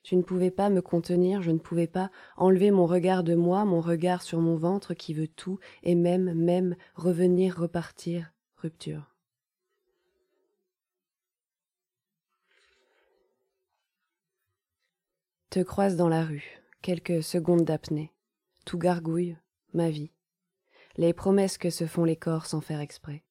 [0.03, 3.65] Tu ne pouvais pas me contenir, je ne pouvais pas enlever mon regard de moi,
[3.65, 9.13] mon regard sur mon ventre qui veut tout, et même, même, revenir, repartir, rupture.
[15.51, 18.13] Te croise dans la rue, quelques secondes d'apnée,
[18.67, 19.39] tout gargouille,
[19.73, 20.11] ma vie,
[20.97, 23.23] les promesses que se font les corps sans faire exprès.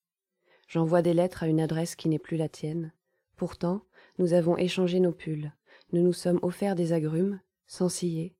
[0.67, 2.93] J'envoie des lettres à une adresse qui n'est plus la tienne.
[3.35, 3.83] Pourtant,
[4.17, 5.51] nous avons échangé nos pulls,
[5.91, 8.33] nous nous sommes offerts des agrumes, sans scier.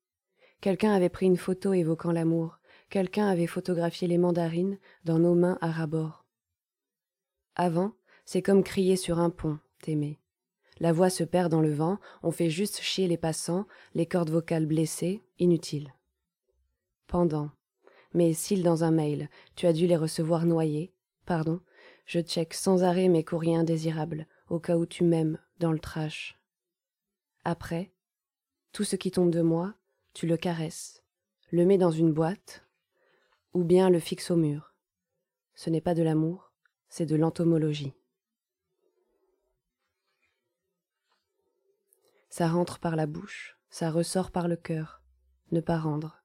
[0.62, 5.58] Quelqu'un avait pris une photo évoquant l'amour, quelqu'un avait photographié les mandarines dans nos mains
[5.60, 6.25] à rabord.
[7.55, 7.91] Avant,
[8.23, 10.21] c'est comme crier sur un pont, t'aimer.
[10.79, 14.29] La voix se perd dans le vent, on fait juste chier les passants, les cordes
[14.29, 15.93] vocales blessées, inutiles.
[17.07, 17.51] Pendant.
[18.13, 20.93] Mais s'il dans un mail, tu as dû les recevoir noyés,
[21.25, 21.61] pardon,
[22.05, 26.39] je check sans arrêt mes courriers indésirables, au cas où tu m'aimes, dans le trash.
[27.43, 27.91] Après,
[28.71, 29.73] tout ce qui tombe de moi,
[30.13, 31.03] tu le caresses,
[31.51, 32.65] le mets dans une boîte,
[33.53, 34.73] ou bien le fixes au mur.
[35.55, 36.51] Ce n'est pas de l'amour,
[36.89, 37.93] c'est de l'entomologie.
[42.29, 45.01] Ça rentre par la bouche, ça ressort par le cœur.
[45.51, 46.24] Ne pas rendre.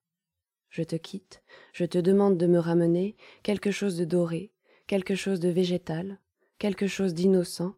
[0.70, 4.52] Je te quitte, je te demande de me ramener quelque chose de doré,
[4.86, 6.20] quelque chose de végétal,
[6.58, 7.74] quelque chose d'innocent,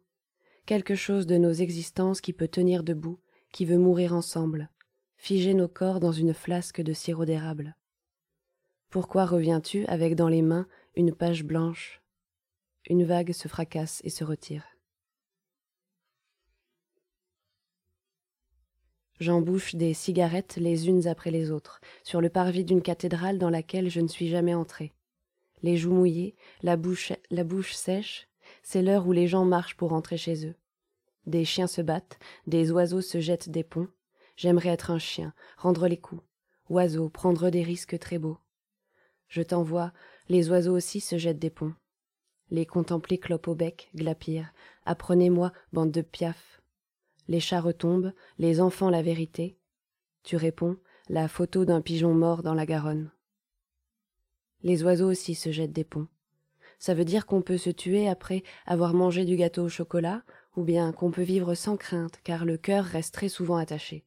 [0.65, 3.19] quelque chose de nos existences qui peut tenir debout,
[3.51, 4.69] qui veut mourir ensemble,
[5.17, 7.75] figer nos corps dans une flasque de sirop d'érable.
[8.89, 12.01] Pourquoi reviens-tu avec dans les mains une page blanche?
[12.87, 14.72] Une vague se fracasse et se retire.
[19.19, 23.89] J'embouche des cigarettes les unes après les autres, sur le parvis d'une cathédrale dans laquelle
[23.89, 24.91] je ne suis jamais entré.
[25.61, 28.27] Les joues mouillées, la bouche, la bouche sèche,
[28.63, 30.55] c'est l'heure où les gens marchent pour rentrer chez eux.
[31.25, 33.87] Des chiens se battent, des oiseaux se jettent des ponts.
[34.35, 36.23] J'aimerais être un chien, rendre les coups.
[36.69, 38.37] Oiseau, prendre des risques très beaux.
[39.27, 39.93] Je t'envoie,
[40.27, 41.73] les oiseaux aussi se jettent des ponts.
[42.49, 44.53] Les contempler clope au bec, glapir.
[44.85, 46.52] Apprenez-moi, bande de piaf.
[47.27, 49.57] Les chats retombent, les enfants la vérité.
[50.23, 50.77] Tu réponds,
[51.09, 53.11] la photo d'un pigeon mort dans la Garonne.
[54.61, 56.07] Les oiseaux aussi se jettent des ponts.
[56.79, 60.23] Ça veut dire qu'on peut se tuer après avoir mangé du gâteau au chocolat,
[60.55, 64.05] ou bien qu'on peut vivre sans crainte, car le cœur reste très souvent attaché.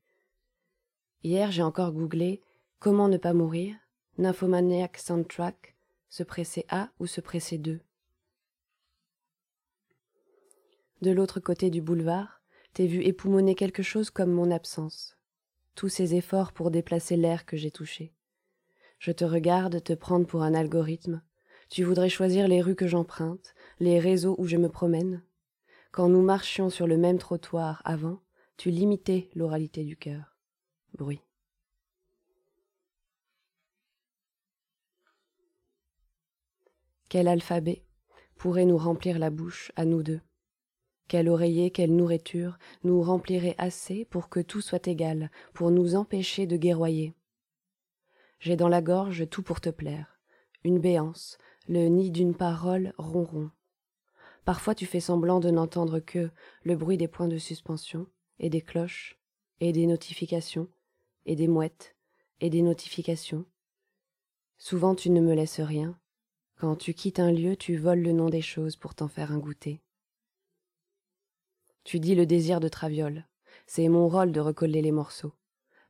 [1.22, 2.42] Hier, j'ai encore googlé
[2.78, 3.74] Comment ne pas mourir?
[4.18, 5.76] Nymphomaniac soundtrack,
[6.08, 7.80] se presser à ou se presser de.
[11.02, 12.35] De l'autre côté du boulevard,
[12.76, 15.16] t'ai vu époumoner quelque chose comme mon absence.
[15.76, 18.12] Tous ces efforts pour déplacer l'air que j'ai touché.
[18.98, 21.22] Je te regarde te prendre pour un algorithme.
[21.70, 25.22] Tu voudrais choisir les rues que j'emprunte, les réseaux où je me promène,
[25.90, 28.20] quand nous marchions sur le même trottoir avant,
[28.58, 30.36] tu limitais l'oralité du cœur.
[30.98, 31.22] Bruit.
[37.08, 37.86] Quel alphabet
[38.36, 40.20] pourrait nous remplir la bouche à nous deux?
[41.08, 46.46] Quel oreiller, quelle nourriture nous remplirait assez pour que tout soit égal, pour nous empêcher
[46.46, 47.14] de guerroyer
[48.40, 50.18] J'ai dans la gorge tout pour te plaire,
[50.64, 51.38] une béance,
[51.68, 53.50] le nid d'une parole ronron,
[54.46, 56.30] Parfois tu fais semblant de n'entendre que
[56.62, 58.06] le bruit des points de suspension,
[58.38, 59.18] et des cloches,
[59.58, 60.68] et des notifications,
[61.26, 61.96] et des mouettes,
[62.40, 63.44] et des notifications.
[64.56, 65.98] Souvent tu ne me laisses rien.
[66.58, 69.38] Quand tu quittes un lieu, tu voles le nom des choses pour t'en faire un
[69.38, 69.82] goûter.
[71.86, 73.28] Tu dis le désir de traviole.
[73.68, 75.32] C'est mon rôle de recoller les morceaux.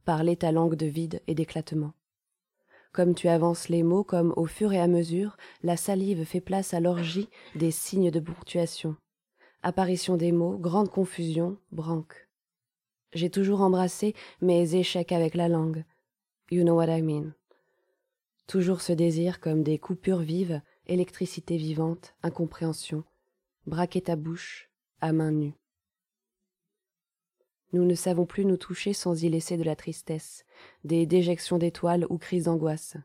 [0.04, 1.94] Parler ta langue de vide et d'éclatement.
[2.92, 6.74] Comme tu avances les mots, comme au fur et à mesure, la salive fait place
[6.74, 8.94] à l'orgie des signes de ponctuation.
[9.62, 12.28] Apparition des mots, grande confusion, branque.
[13.14, 15.82] J'ai toujours embrassé mes échecs avec la langue.
[16.50, 17.32] You know what I mean.
[18.46, 23.02] Toujours ce désir comme des coupures vives, électricité vivante, incompréhension.
[23.66, 24.68] Braquer ta bouche,
[25.00, 25.54] à main nue.
[27.76, 30.46] Nous ne savons plus nous toucher sans y laisser de la tristesse,
[30.84, 32.96] des déjections d'étoiles ou crises d'angoisse.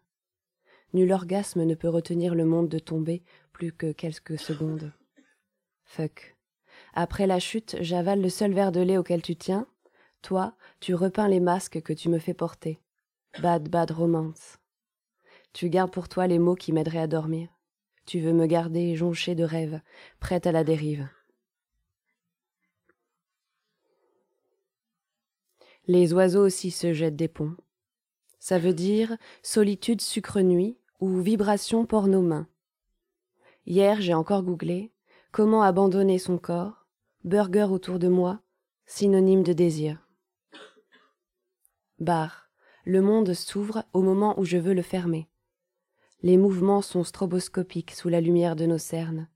[0.94, 4.94] Nul orgasme ne peut retenir le monde de tomber plus que quelques secondes.
[5.84, 6.38] Fuck.
[6.94, 9.68] Après la chute, j'avale le seul verre de lait auquel tu tiens.
[10.22, 12.80] Toi, tu repeins les masques que tu me fais porter.
[13.42, 14.58] Bad, bad romance.
[15.52, 17.50] Tu gardes pour toi les mots qui m'aideraient à dormir.
[18.06, 19.82] Tu veux me garder jonché de rêves,
[20.22, 21.10] prête à la dérive.
[25.94, 27.58] Les oiseaux aussi se jettent des ponts.
[28.40, 32.48] Ça veut dire solitude sucre nuit ou vibration porno main.
[33.66, 34.94] Hier, j'ai encore googlé
[35.34, 36.88] comment abandonner son corps,
[37.26, 38.40] burger autour de moi,
[38.86, 40.08] synonyme de désir.
[42.00, 42.50] Bar,
[42.86, 45.28] le monde s'ouvre au moment où je veux le fermer.
[46.24, 49.28] Les mouvements sont stroboscopiques sous la lumière de nos cernes.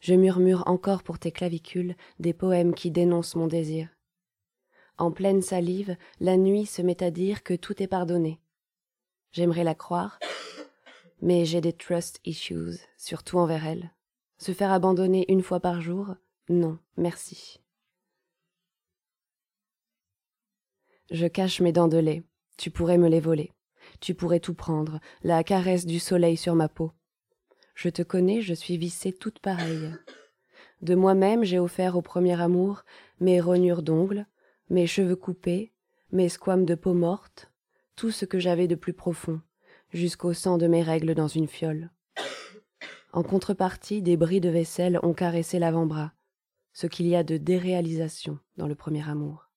[0.00, 3.88] Je murmure encore pour tes clavicules des poèmes qui dénoncent mon désir.
[4.98, 8.40] En pleine salive, la nuit se met à dire que tout est pardonné.
[9.30, 10.18] J'aimerais la croire,
[11.22, 13.92] mais j'ai des trust issues, surtout envers elle.
[14.38, 16.16] Se faire abandonner une fois par jour,
[16.48, 17.60] non, merci.
[21.10, 22.24] Je cache mes dents de lait,
[22.56, 23.52] tu pourrais me les voler.
[24.00, 26.92] Tu pourrais tout prendre, la caresse du soleil sur ma peau.
[27.74, 29.94] Je te connais, je suis vissée toute pareille.
[30.82, 32.82] De moi-même, j'ai offert au premier amour
[33.20, 34.26] mes rognures d'ongles,
[34.70, 35.72] mes cheveux coupés,
[36.12, 37.50] mes squames de peau morte,
[37.96, 39.40] tout ce que j'avais de plus profond,
[39.92, 41.90] jusqu'au sang de mes règles dans une fiole.
[43.12, 46.12] En contrepartie, des bris de vaisselle ont caressé l'avant-bras,
[46.72, 49.50] ce qu'il y a de déréalisation dans le premier amour.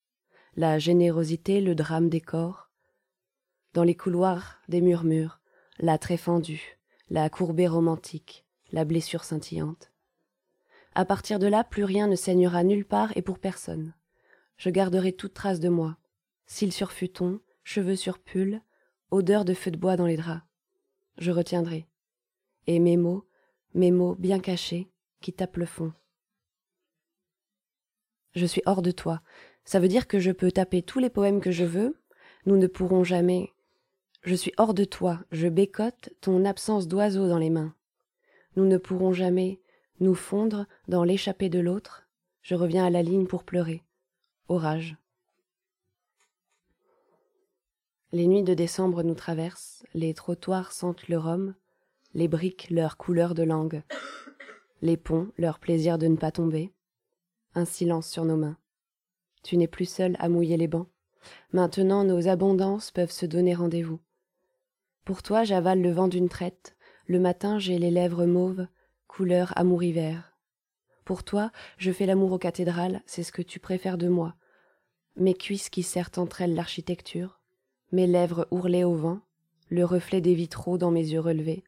[0.56, 2.70] La générosité, le drame des corps,
[3.74, 5.40] dans les couloirs, des murmures,
[5.80, 6.78] la très fendue,
[7.10, 9.92] la courbée romantique, la blessure scintillante.
[10.94, 13.94] À partir de là, plus rien ne saignera nulle part et pour personne.
[14.62, 15.98] Je garderai toute trace de moi.
[16.46, 18.62] Cils sur futon, cheveux sur pull,
[19.10, 20.44] odeur de feu de bois dans les draps.
[21.18, 21.88] Je retiendrai.
[22.68, 23.28] Et mes mots,
[23.74, 25.94] mes mots bien cachés, qui tapent le fond.
[28.36, 29.24] Je suis hors de toi.
[29.66, 32.00] Ça veut dire que je peux taper tous les poèmes que je veux.
[32.46, 33.52] Nous ne pourrons jamais,
[34.22, 37.74] je suis hors de toi, je bécote ton absence d'oiseau dans les mains.
[38.56, 39.60] Nous ne pourrons jamais
[40.02, 42.08] nous fondre dans l'échappée de l'autre.
[42.44, 43.84] Je reviens à la ligne pour pleurer.
[44.52, 44.98] Orage.
[48.12, 51.56] Les nuits de décembre nous traversent, les trottoirs sentent le rhum,
[52.14, 53.82] les briques leur couleur de langue,
[54.82, 56.74] les ponts leur plaisir de ne pas tomber.
[57.56, 58.58] Un silence sur nos mains.
[59.42, 60.90] Tu n'es plus seul à mouiller les bancs.
[61.54, 64.02] Maintenant nos abondances peuvent se donner rendez-vous.
[65.06, 66.76] Pour toi, j'avale le vent d'une traite.
[67.06, 68.68] Le matin, j'ai les lèvres mauves,
[69.08, 70.36] couleur amour hiver.
[71.06, 74.36] Pour toi, je fais l'amour aux cathédrales, c'est ce que tu préfères de moi.
[75.16, 77.42] Mes cuisses qui serrent entre elles l'architecture,
[77.92, 79.20] mes lèvres ourlées au vent,
[79.70, 81.64] le reflet des vitraux dans mes yeux relevés.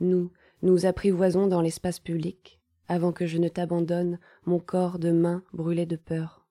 [0.00, 0.30] Nous,
[0.62, 5.86] nous apprivoisons dans l'espace public, avant que je ne t'abandonne, mon corps de main brûlé
[5.86, 6.46] de peur.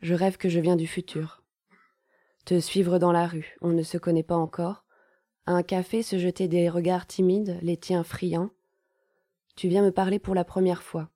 [0.00, 1.42] Je rêve que je viens du futur,
[2.48, 4.84] te suivre dans la rue, on ne se connaît pas encore,
[5.44, 8.48] à un café se jeter des regards timides, les tiens friands.
[9.54, 11.10] Tu viens me parler pour la première fois.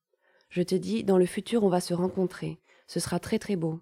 [0.51, 3.81] Je te dis, dans le futur on va se rencontrer, ce sera très très beau.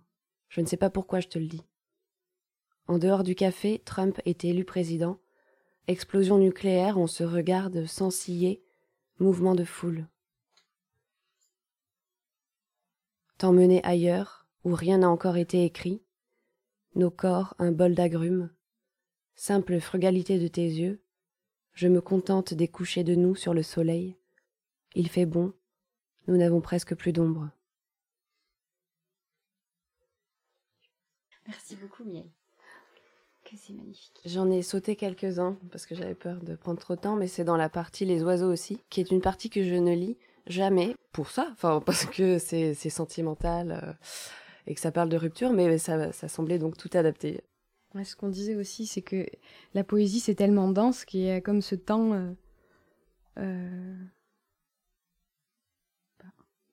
[0.48, 1.62] Je ne sais pas pourquoi je te le dis.
[2.86, 5.20] En dehors du café, Trump est élu président.
[5.86, 8.64] Explosion nucléaire, on se regarde sans scier,
[9.18, 10.08] mouvement de foule.
[13.38, 16.02] T'emmener ailleurs, où rien n'a encore été écrit,
[16.94, 18.50] nos corps un bol d'agrumes.
[19.34, 21.02] Simple frugalité de tes yeux,
[21.72, 24.16] je me contente des couchers de nous sur le soleil.
[24.94, 25.54] Il fait bon,
[26.26, 27.50] nous n'avons presque plus d'ombre.
[31.50, 32.30] Merci beaucoup, Miel.
[33.44, 34.20] Que c'est magnifique.
[34.24, 37.42] J'en ai sauté quelques-uns parce que j'avais peur de prendre trop de temps, mais c'est
[37.42, 40.94] dans la partie Les oiseaux aussi, qui est une partie que je ne lis jamais
[41.10, 43.82] pour ça, enfin parce que c'est sentimental.
[43.82, 43.92] Euh,
[44.68, 47.40] et que ça parle de rupture, mais ça, ça semblait donc tout adapté.
[48.04, 49.26] ce qu'on disait aussi, c'est que
[49.74, 52.32] la poésie, c'est tellement dense qu'il y a comme ce temps euh,
[53.38, 53.96] euh,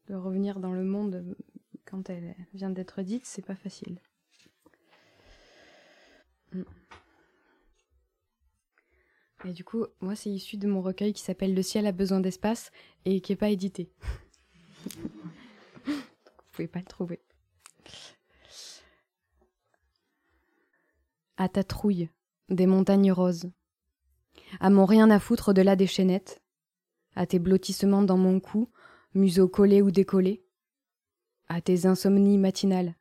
[0.07, 1.35] de revenir dans le monde
[1.85, 3.99] quand elle vient d'être dite, c'est pas facile.
[6.53, 6.63] Mm.
[9.45, 12.19] Et du coup, moi, c'est issu de mon recueil qui s'appelle Le ciel a besoin
[12.19, 12.71] d'espace
[13.05, 13.91] et qui n'est pas édité.
[15.85, 15.93] Vous
[16.51, 17.21] pouvez pas le trouver.
[21.37, 22.09] À ta trouille,
[22.49, 23.51] des montagnes roses.
[24.59, 26.41] À mon rien à foutre de là des chaînettes.
[27.15, 28.71] À tes blottissements dans mon cou,
[29.13, 30.43] museau collé ou décollé.
[31.47, 32.95] À tes insomnies matinales.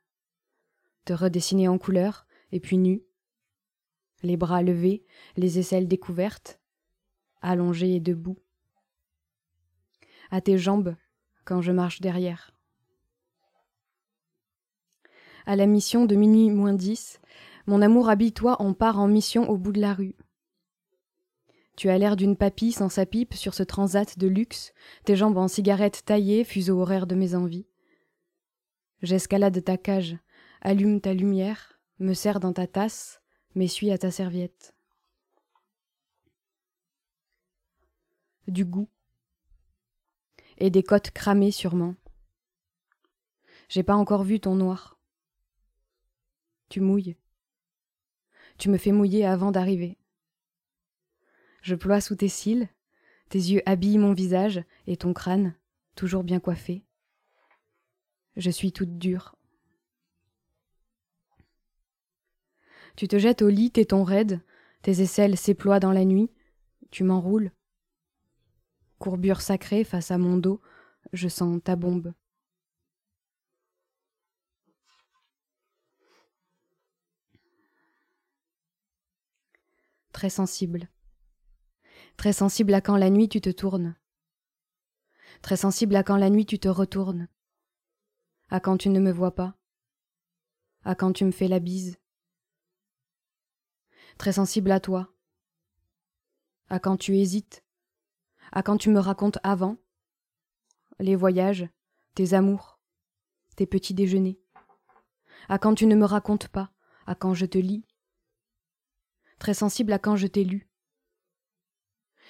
[1.05, 3.06] Te redessiner en couleur, et puis nu.
[4.23, 5.03] Les bras levés,
[5.35, 6.59] les aisselles découvertes,
[7.41, 8.37] allongées et debout.
[10.31, 10.95] À tes jambes,
[11.45, 12.57] quand je marche derrière
[15.47, 17.19] à la mission de minuit moins dix.
[17.65, 20.15] Mon amour habille-toi, on part en mission au bout de la rue.
[21.77, 24.73] Tu as l'air d'une papille sans sa pipe sur ce transat de luxe,
[25.05, 27.65] tes jambes en cigarette taillées, fuseau horaire de mes envies.
[29.01, 30.17] J'escalade ta cage,
[30.61, 33.21] allume ta lumière, me sers dans ta tasse,
[33.57, 34.73] m'essuie à ta serviette.
[38.47, 38.89] Du goût.
[40.57, 41.95] Et des côtes cramées sûrement.
[43.67, 44.99] J'ai pas encore vu ton noir.
[46.69, 47.17] Tu mouilles.
[48.57, 49.97] Tu me fais mouiller avant d'arriver.
[51.61, 52.69] Je ploie sous tes cils,
[53.29, 55.53] tes yeux habillent mon visage et ton crâne,
[55.95, 56.85] toujours bien coiffé.
[58.35, 59.36] Je suis toute dure.
[62.97, 64.41] Tu te jettes au lit, tes tons raides,
[64.81, 66.31] tes aisselles s'éploient dans la nuit,
[66.89, 67.51] tu m'enroules.
[68.97, 70.59] Courbure sacrée face à mon dos,
[71.13, 72.15] je sens ta bombe.
[80.11, 80.89] Très sensible.
[82.17, 83.95] Très sensible à quand la nuit tu te tournes.
[85.43, 87.27] Très sensible à quand la nuit tu te retournes.
[88.49, 89.55] À quand tu ne me vois pas.
[90.83, 91.99] À quand tu me fais la bise.
[94.17, 95.13] Très sensible à toi.
[96.69, 97.63] À quand tu hésites.
[98.51, 99.77] À quand tu me racontes avant.
[100.99, 101.69] Les voyages,
[102.15, 102.79] tes amours,
[103.55, 104.39] tes petits déjeuners.
[105.49, 106.71] À quand tu ne me racontes pas.
[107.05, 107.85] À quand je te lis.
[109.39, 110.67] Très sensible à quand je t'ai lu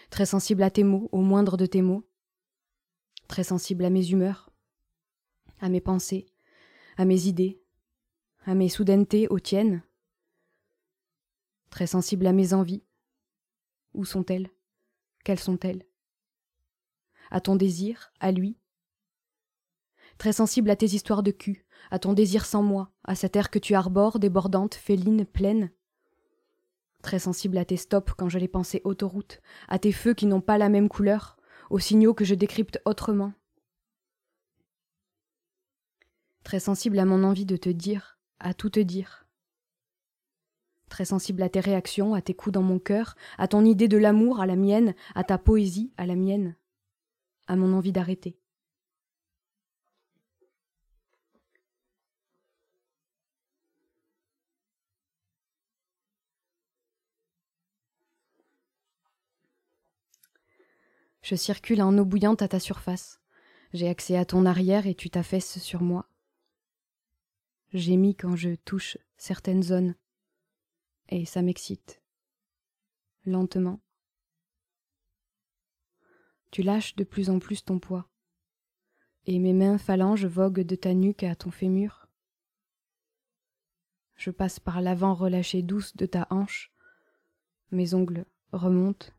[0.09, 2.07] très sensible à tes mots, au moindre de tes mots,
[3.27, 4.49] très sensible à mes humeurs,
[5.59, 6.27] à mes pensées,
[6.97, 7.61] à mes idées,
[8.45, 9.83] à mes soudainetés, aux tiennes,
[11.70, 12.84] très sensible à mes envies.
[13.93, 14.49] Où sont-elles?
[15.24, 15.86] Quelles sont-elles?
[17.32, 18.57] À ton désir, à lui?
[20.18, 23.49] Très sensible à tes histoires de cul, à ton désir sans moi, à cette air
[23.49, 25.72] que tu arbores, débordante, féline, pleine,
[27.01, 30.41] très sensible à tes stops quand je les pensais autoroute, à tes feux qui n'ont
[30.41, 31.38] pas la même couleur,
[31.70, 33.34] aux signaux que je décrypte autrement.
[36.43, 39.26] Très sensible à mon envie de te dire, à tout te dire.
[40.89, 43.97] Très sensible à tes réactions, à tes coups dans mon cœur, à ton idée de
[43.97, 46.55] l'amour, à la mienne, à ta poésie, à la mienne,
[47.47, 48.38] à mon envie d'arrêter.
[61.21, 63.19] Je circule en eau bouillante à ta surface.
[63.73, 66.07] J'ai accès à ton arrière et tu t'affaisses sur moi.
[67.73, 69.95] J'émis quand je touche certaines zones.
[71.10, 72.01] Et ça m'excite.
[73.26, 73.80] Lentement.
[76.51, 78.10] Tu lâches de plus en plus ton poids.
[79.26, 82.08] Et mes mains phalanges voguent de ta nuque à ton fémur.
[84.16, 86.72] Je passe par l'avant relâché douce de ta hanche.
[87.72, 89.12] Mes ongles remontent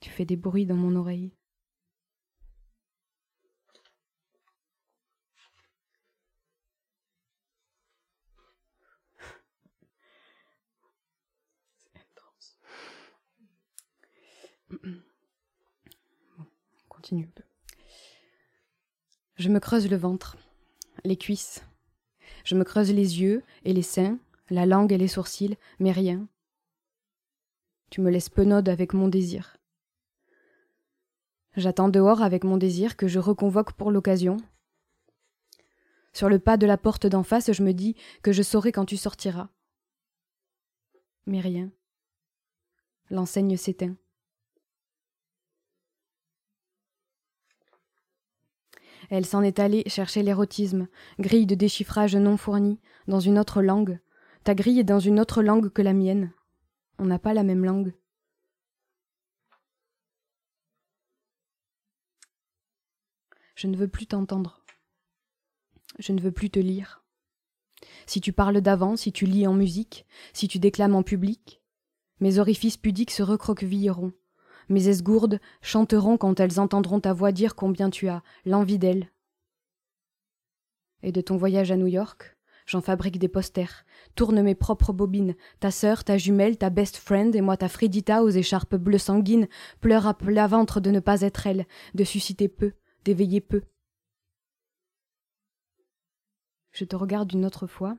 [0.00, 1.32] tu fais des bruits dans mon oreille.
[16.88, 17.28] Continue.
[19.36, 20.36] Je me creuse le ventre,
[21.04, 21.64] les cuisses.
[22.44, 24.18] Je me creuse les yeux et les seins,
[24.50, 26.26] la langue et les sourcils, mais rien.
[27.90, 29.56] Tu me laisses penaude avec mon désir.
[31.56, 34.36] J'attends dehors avec mon désir que je reconvoque pour l'occasion.
[36.12, 38.84] Sur le pas de la porte d'en face, je me dis que je saurai quand
[38.84, 39.48] tu sortiras.
[41.26, 41.70] Mais rien.
[43.10, 43.96] L'enseigne s'éteint.
[49.10, 50.88] Elle s'en est allée chercher l'érotisme,
[51.18, 54.00] grille de déchiffrage non fournie, dans une autre langue.
[54.44, 56.32] Ta grille est dans une autre langue que la mienne.
[56.98, 57.94] On n'a pas la même langue.
[63.54, 64.64] Je ne veux plus t'entendre.
[65.98, 67.02] Je ne veux plus te lire.
[68.06, 71.60] Si tu parles d'avant, si tu lis en musique, si tu déclames en public,
[72.20, 74.12] mes orifices pudiques se recroquevilleront.
[74.68, 79.10] Mes esgourdes chanteront quand elles entendront ta voix dire combien tu as l'envie d'elles.
[81.02, 85.36] Et de ton voyage à New York, j'en fabrique des posters, tourne mes propres bobines,
[85.60, 89.48] ta sœur, ta jumelle, ta best friend et moi ta Fridita aux écharpes bleues sanguines
[89.80, 92.72] pleure à plat ventre de ne pas être elle, de susciter peu,
[93.04, 93.62] d'éveiller peu.
[96.72, 97.96] Je te regarde une autre fois.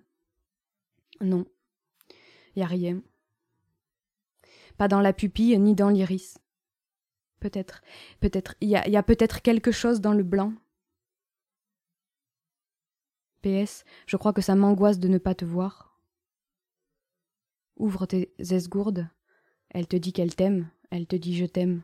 [1.20, 1.46] Non,
[2.56, 3.02] y rien.
[4.78, 6.38] Pas dans la pupille ni dans l'iris.
[7.40, 7.82] Peut-être,
[8.20, 10.54] peut-être, il y a, y a peut-être quelque chose dans le blanc.
[13.42, 15.98] PS, je crois que ça m'angoisse de ne pas te voir.
[17.78, 19.08] Ouvre tes esgourdes,
[19.70, 21.84] Elle te dit qu'elle t'aime, elle te dit je t'aime.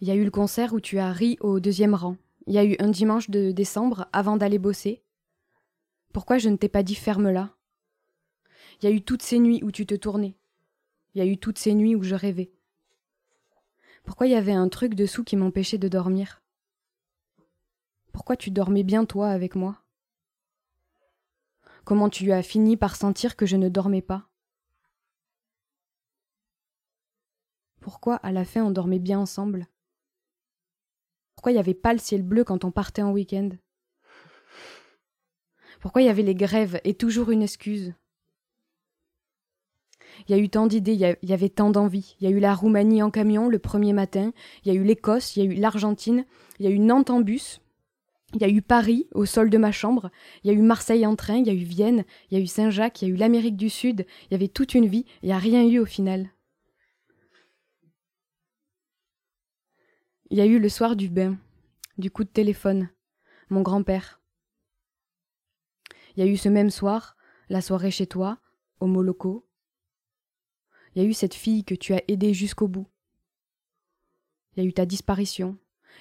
[0.00, 2.16] Il y a eu le concert où tu as ri au deuxième rang.
[2.46, 5.02] Il y a eu un dimanche de décembre avant d'aller bosser.
[6.12, 7.56] Pourquoi je ne t'ai pas dit ferme là?
[8.80, 10.36] Il y a eu toutes ces nuits où tu te tournais.
[11.14, 12.52] Il y a eu toutes ces nuits où je rêvais.
[14.04, 16.42] Pourquoi il y avait un truc dessous qui m'empêchait de dormir?
[18.12, 19.82] Pourquoi tu dormais bien toi avec moi?
[21.84, 24.28] Comment tu as fini par sentir que je ne dormais pas?
[27.80, 29.66] Pourquoi à la fin on dormait bien ensemble?
[31.36, 33.50] Pourquoi il n'y avait pas le ciel bleu quand on partait en week-end
[35.80, 37.94] Pourquoi il y avait les grèves et toujours une excuse
[40.26, 42.16] Il y a eu tant d'idées, il y, avait tant d'envies.
[42.20, 44.32] Il y a eu la Roumanie en camion le premier matin,
[44.64, 46.24] il y a eu l'Écosse, il y a eu l'Argentine,
[46.58, 47.60] il y a eu Nantes en bus,
[48.34, 50.10] il y a eu Paris au sol de ma chambre,
[50.42, 52.42] il y a eu Marseille en train, il y a eu Vienne, il y a
[52.42, 55.04] eu Saint-Jacques, il y a eu l'Amérique du Sud, il y avait toute une vie,
[55.22, 56.30] il n'y a rien eu au final.
[60.28, 61.36] Il y a eu le soir du bain,
[61.98, 62.88] du coup de téléphone,
[63.48, 64.20] mon grand-père.
[66.16, 67.16] Il y a eu ce même soir,
[67.48, 68.38] la soirée chez toi,
[68.80, 69.46] au Moloko.
[70.94, 72.88] Il y a eu cette fille que tu as aidée jusqu'au bout.
[74.56, 75.56] Il y a eu ta disparition.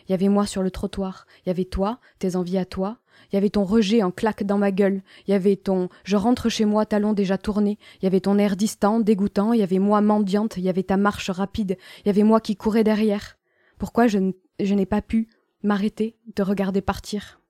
[0.08, 1.28] Il y avait moi sur le trottoir.
[1.46, 2.98] Il y avait toi, tes envies à toi.
[3.32, 5.04] Il y avait ton rejet en claque dans ma gueule.
[5.28, 7.78] Il y avait ton je rentre chez moi, talon déjà tourné.
[8.02, 9.54] Il y avait ton air distant, dégoûtant.
[9.54, 10.58] Il y avait moi mendiante.
[10.58, 11.78] Il y avait ta marche rapide.
[12.00, 13.38] Il y avait moi qui courais derrière.
[13.78, 14.18] Pourquoi je,
[14.60, 15.30] n'ai pas pu
[15.64, 17.42] m'arrêter de regarder partir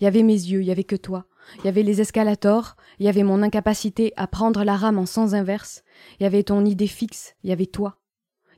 [0.00, 1.26] Il y avait mes yeux, il y avait que toi.
[1.58, 5.06] Il y avait les escalators, il y avait mon incapacité à prendre la rame en
[5.06, 5.82] sens inverse,
[6.18, 7.98] il y avait ton idée fixe, il y avait toi.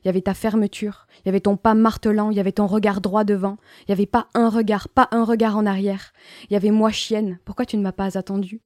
[0.03, 2.65] Il y avait ta fermeture, il y avait ton pas martelant, il y avait ton
[2.65, 6.11] regard droit devant, il n'y avait pas un regard, pas un regard en arrière.
[6.49, 8.61] Il y avait moi chienne, pourquoi tu ne m'as pas attendu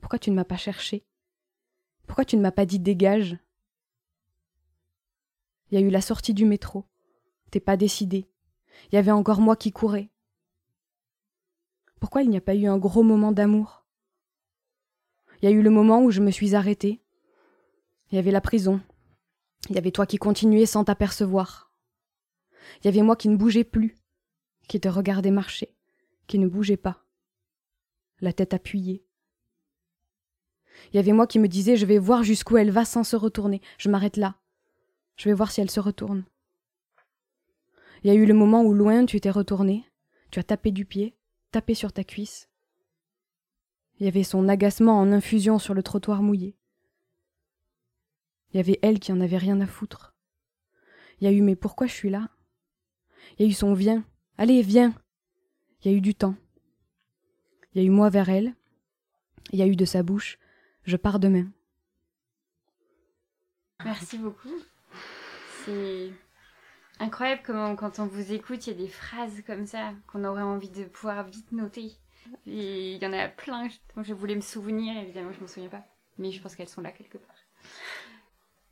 [0.00, 1.06] Pourquoi tu ne m'as pas cherché
[2.06, 3.38] Pourquoi tu ne m'as pas dit dégage
[5.70, 6.84] il y a eu la sortie du métro.
[7.50, 8.28] T'es pas décidé.
[8.90, 10.10] Il y avait encore moi qui courais.
[12.00, 13.84] Pourquoi il n'y a pas eu un gros moment d'amour?
[15.40, 17.00] Il y a eu le moment où je me suis arrêtée.
[18.10, 18.80] Il y avait la prison.
[19.68, 21.72] Il y avait toi qui continuais sans t'apercevoir.
[22.80, 23.96] Il y avait moi qui ne bougeais plus,
[24.68, 25.74] qui te regardais marcher,
[26.26, 27.04] qui ne bougeait pas,
[28.20, 29.04] la tête appuyée.
[30.92, 33.16] Il y avait moi qui me disais je vais voir jusqu'où elle va sans se
[33.16, 34.36] retourner, je m'arrête là,
[35.18, 36.24] je vais voir si elle se retourne.
[38.02, 39.84] Il y a eu le moment où loin tu t'es retourné,
[40.30, 41.18] tu as tapé du pied,
[41.50, 42.48] tapé sur ta cuisse.
[43.98, 46.56] Il y avait son agacement en infusion sur le trottoir mouillé.
[48.52, 50.14] Il y avait elle qui en avait rien à foutre.
[51.20, 52.30] Il y a eu mais pourquoi je suis là?
[53.36, 54.04] Il y a eu son viens,
[54.38, 54.94] allez, viens.
[55.82, 56.36] Il y a eu du temps.
[57.74, 58.54] Il y a eu moi vers elle.
[59.50, 60.38] Il y a eu de sa bouche,
[60.84, 61.50] je pars demain.
[63.84, 64.48] Merci beaucoup
[65.68, 66.10] c'est
[66.98, 70.42] incroyable comment, quand on vous écoute, il y a des phrases comme ça qu'on aurait
[70.42, 71.92] envie de pouvoir vite noter.
[72.46, 73.68] Et il y en a plein.
[73.96, 75.84] Je voulais me souvenir, évidemment, je ne me souviens pas.
[76.18, 77.36] Mais je pense qu'elles sont là quelque part.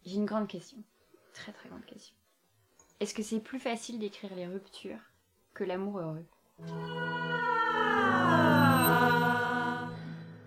[0.05, 0.79] J'ai une grande question.
[1.33, 2.15] Très, très grande question.
[3.01, 5.01] Est-ce que c'est plus facile d'écrire les ruptures
[5.55, 6.27] que l'amour heureux?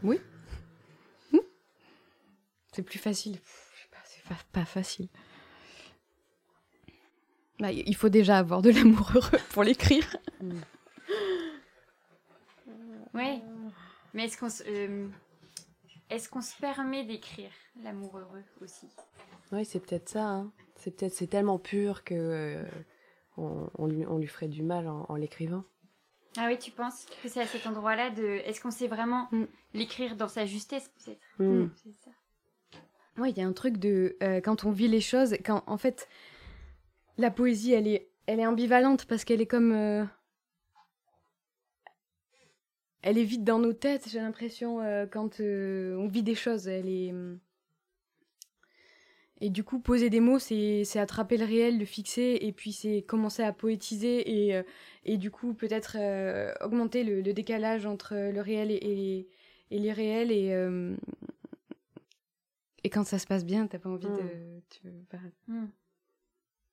[0.04, 0.20] Oui.
[2.72, 3.38] C'est plus facile.
[4.06, 5.10] C'est pas, pas facile.
[7.60, 10.16] Bah, il faut déjà avoir de l'amour heureux pour l'écrire.
[13.14, 13.41] Oui.
[14.14, 15.07] Mais est-ce qu'on se, euh,
[16.10, 17.51] est-ce qu'on se permet d'écrire
[17.84, 18.88] l'amour heureux aussi?
[19.51, 20.26] Oui, c'est peut-être ça.
[20.26, 20.51] Hein.
[20.76, 22.64] C'est peut-être c'est tellement pur que euh,
[23.38, 25.64] on, lui, on, lui, ferait du mal en, l'écrivant.
[26.38, 28.24] Ah oui, tu penses que c'est à cet endroit-là de.
[28.45, 29.45] Est-ce qu'on sait vraiment mm.
[29.74, 31.22] l'écrire dans sa justesse peut-être?
[31.39, 31.64] Mm.
[31.64, 31.72] mm.
[31.76, 32.12] C'est ça.
[33.18, 35.78] Oui, il y a un truc de euh, quand on vit les choses, quand en
[35.78, 36.07] fait
[37.20, 39.72] la poésie, elle est, elle est ambivalente parce qu'elle est comme.
[39.74, 40.03] Euh,
[43.01, 46.67] elle est vite dans nos têtes, j'ai l'impression, euh, quand euh, on vit des choses.
[46.67, 47.13] Elle est.
[49.41, 53.03] Et du coup, poser des mots, c'est attraper le réel, le fixer, et puis c'est
[53.03, 54.61] commencer à poétiser, et,
[55.05, 55.95] et du coup, peut-être
[56.61, 59.30] augmenter le, décalage entre le réel et,
[59.72, 60.34] et, l'irréel.
[60.34, 60.49] Et,
[62.84, 64.11] et quand ça se passe bien, t'as pas envie de.
[64.11, 64.61] Mm.
[64.70, 65.20] Tu veux pas...
[65.47, 65.67] Mm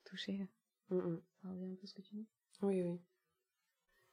[0.07, 0.48] touché.
[0.90, 1.22] Mm, mm.
[1.42, 2.26] Ça revient un peu ce que tu dis.
[2.62, 3.00] Oui, oui.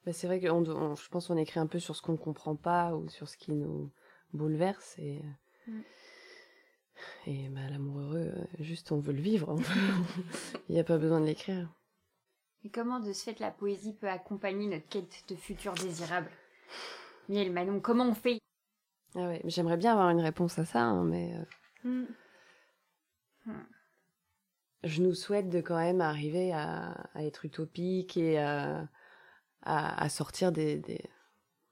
[0.05, 2.55] Bah, c'est vrai que je pense qu'on écrit un peu sur ce qu'on ne comprend
[2.55, 3.91] pas ou sur ce qui nous
[4.33, 5.21] bouleverse et
[5.67, 5.81] mm.
[7.27, 9.55] et bah, l'amour heureux, euh, juste on veut le vivre.
[10.69, 11.73] Il n'y a pas besoin de l'écrire.
[12.65, 16.31] Et comment de ce fait la poésie peut accompagner notre quête de futur désirable
[17.29, 18.39] Miel, Manon, comment on fait?
[19.15, 21.35] Ah ouais, J'aimerais bien avoir une réponse à ça, hein, mais...
[21.85, 22.05] Euh.
[24.83, 28.87] Je nous souhaite de quand même arriver à, être utopique et à,
[29.61, 30.81] à, sortir des,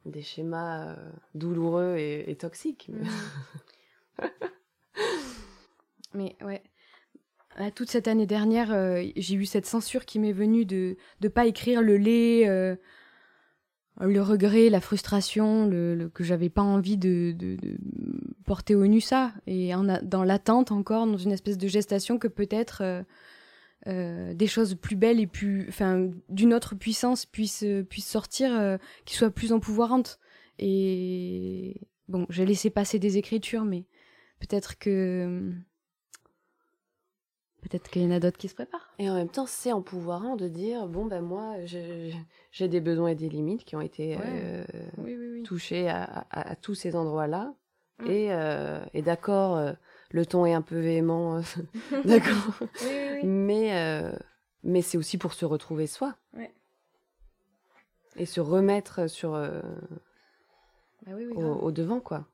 [0.06, 2.90] des, schémas euh, douloureux et, toxiques.
[2.90, 4.28] Hmm.
[6.14, 6.36] Mais...
[6.42, 6.62] ouais,
[7.76, 11.46] toute cette année dernière, euh, j'ai eu cette censure qui m'est venue de ne pas
[11.46, 12.76] écrire le lait, euh,
[14.00, 17.36] le regret, la frustration, le, que j'avais pas envie de,
[18.46, 19.34] porter au nu ça.
[19.48, 23.04] Et en dans l'attente encore, dans une espèce de gestation que peut-être
[23.88, 29.16] euh, des choses plus belles et plus, enfin, d'une autre puissance puissent, puissent sortir, qui
[29.16, 30.20] soient plus empouvoirantes.
[30.60, 33.86] Et bon, j'ai laissé passer des écritures, mais
[34.40, 35.54] peut-être que
[37.62, 38.92] Peut-être qu'il y en a d'autres qui se préparent.
[38.98, 43.16] Et en même temps, c'est empouvoirant de dire bon, ben moi, j'ai des besoins et
[43.16, 44.64] des limites qui ont été euh,
[45.44, 47.54] touchés à, tous ces endroits-là.
[48.02, 48.12] Mm.
[48.12, 49.74] Et, euh, et d'accord, euh,
[50.12, 51.42] le ton est un peu véhément,
[52.06, 52.60] d'accord.
[53.24, 54.04] mais
[54.64, 56.16] mais c'est aussi pour se retrouver soi.
[58.18, 59.32] Et se remettre sur.
[59.32, 62.28] Bah au devant, quoi.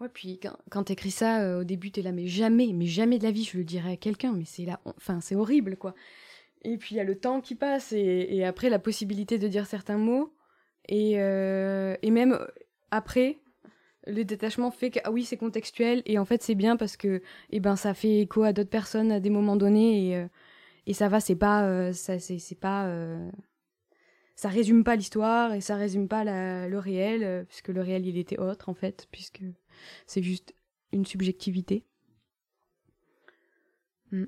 [0.00, 3.18] Ouais, puis quand, quand t'écris ça euh, au début, t'es là, mais jamais, mais jamais
[3.18, 5.94] de la vie je le dirais à quelqu'un, mais c'est là, enfin, c'est horrible, quoi.
[6.62, 9.66] Et puis il y a le temps qui passe, et, après la possibilité de dire
[9.66, 10.34] certains mots,
[10.88, 12.46] et, euh, et même euh,
[12.90, 13.38] après,
[14.06, 17.22] le détachement fait que, ah oui, c'est contextuel, et en fait, c'est bien parce que,
[17.50, 20.26] eh ben, ça fait écho à d'autres personnes à des moments donnés, et,
[20.86, 22.88] et ça va, c'est pas, ça, c'est pas
[24.36, 28.38] ça résume pas l'histoire et ça résume pas le réel, puisque le réel il était
[28.38, 29.42] autre en fait, puisque
[30.06, 30.54] c'est juste
[30.92, 31.84] une subjectivité.
[34.12, 34.24] Mm.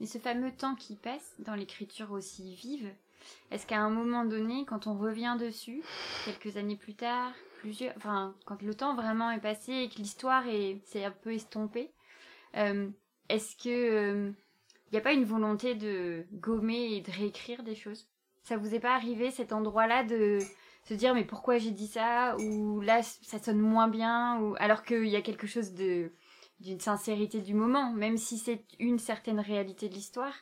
[0.00, 2.90] Et ce fameux temps qui passe dans l'écriture aussi vive,
[3.50, 5.82] est-ce qu'à un moment donné, quand on revient dessus,
[6.24, 7.32] quelques années plus tard,
[8.44, 10.44] quand le temps vraiment est passé et que l'histoire
[10.84, 11.90] s'est un peu estompée,
[12.56, 12.88] euh,
[13.28, 14.32] est-ce que
[14.92, 18.08] il n'y a pas une volonté de gommer et de réécrire des choses?
[18.42, 20.38] Ça vous est pas arrivé cet endroit-là de
[20.84, 22.36] se dire mais pourquoi j'ai dit ça?
[22.38, 24.38] Ou là ça sonne moins bien?
[24.40, 26.12] Ou alors qu'il y a quelque chose de
[26.60, 30.34] d'une sincérité du moment même si c'est une certaine réalité de l'histoire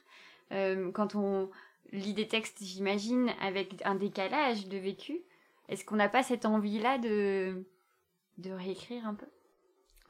[0.53, 1.51] euh, quand on
[1.93, 5.23] lit des textes j'imagine avec un décalage de vécu
[5.71, 7.65] est-ce qu'on n'a pas cette envie là de
[8.39, 9.27] de réécrire un peu?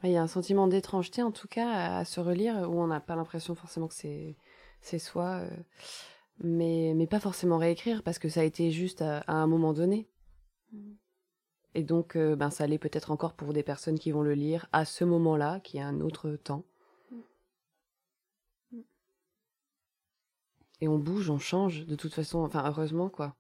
[0.03, 3.01] Il y a un sentiment d'étrangeté en tout cas à, se relire où on n'a
[3.01, 4.37] pas l'impression forcément que c'est
[4.81, 5.51] c'est soi euh,
[6.43, 10.09] mais mais pas forcément réécrire parce que ça a été juste à un moment donné.
[11.75, 14.67] Et donc, euh, ben, ça l'est peut-être encore pour des personnes qui vont le lire
[14.73, 16.65] à ce moment-là, qui est un autre temps.
[20.81, 23.37] Et on bouge, on change, de toute façon, enfin, heureusement, quoi.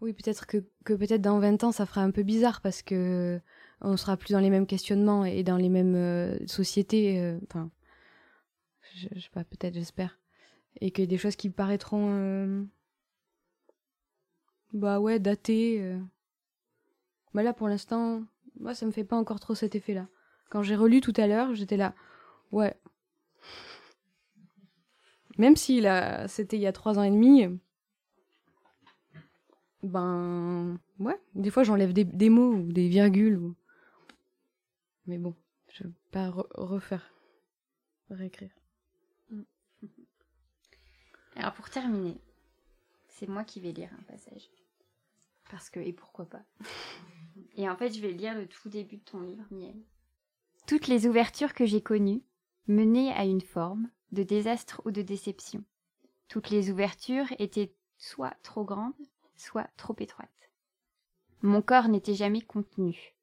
[0.00, 3.40] Oui, peut-être que, peut-être dans 20 ans, ça fera un peu bizarre parce que
[3.82, 7.20] on sera plus dans les mêmes questionnements et dans les mêmes euh, sociétés.
[7.20, 7.70] Euh, enfin,
[8.94, 10.18] je, sais pas, peut-être, j'espère.
[10.80, 12.66] Et que des choses qui paraîtront
[14.72, 15.80] bah ouais, daté.
[15.80, 15.98] Euh.
[17.34, 18.22] Bah là, pour l'instant,
[18.58, 20.06] moi, ça me fait pas encore trop cet effet-là.
[20.48, 21.94] Quand j'ai relu tout à l'heure, j'étais là,
[22.52, 22.74] ouais.
[25.38, 27.46] Même si là, c'était il y a trois ans et demi,
[29.82, 33.38] ben ouais, des fois j'enlève des, mots ou des virgules.
[33.38, 33.54] Ou...
[35.06, 35.34] Mais bon,
[35.68, 37.12] je vais pas refaire,
[38.10, 38.50] réécrire.
[41.36, 42.20] Alors pour terminer,
[43.08, 44.50] c'est moi qui vais lire un passage.
[45.50, 46.42] Parce que, et pourquoi pas
[47.56, 49.76] Et en fait, je vais lire le tout début de ton livre, Miel.
[50.66, 52.22] Toutes les ouvertures que j'ai connues
[52.68, 55.64] menaient à une forme de désastre ou de déception.
[56.28, 58.94] Toutes les ouvertures étaient soit trop grandes,
[59.40, 60.28] soit trop étroites.
[61.42, 63.14] Mon corps n'était jamais contenu.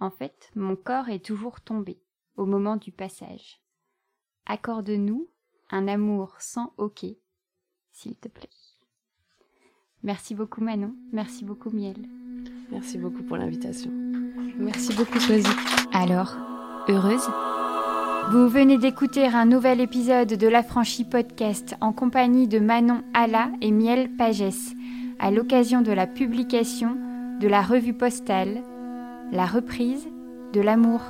[0.00, 2.00] En fait, mon corps est toujours tombé
[2.36, 3.60] au moment du passage.
[4.46, 5.28] Accorde-nous
[5.70, 7.18] un amour sans hoquet,
[7.92, 8.48] s'il te plaît.
[10.02, 12.08] Merci beaucoup Manon, merci beaucoup Miel.
[12.70, 13.90] Merci beaucoup pour l'invitation.
[14.56, 15.46] Merci beaucoup Soisy.
[15.92, 16.36] Alors,
[16.88, 17.28] heureuse?
[18.32, 23.72] Vous venez d'écouter un nouvel épisode de l'Affranchi Podcast en compagnie de Manon Alla et
[23.72, 24.74] Miel Pagès,
[25.20, 26.96] à l'occasion de la publication
[27.40, 28.62] de la revue postale
[29.32, 30.08] La reprise
[30.52, 31.02] de l'amour.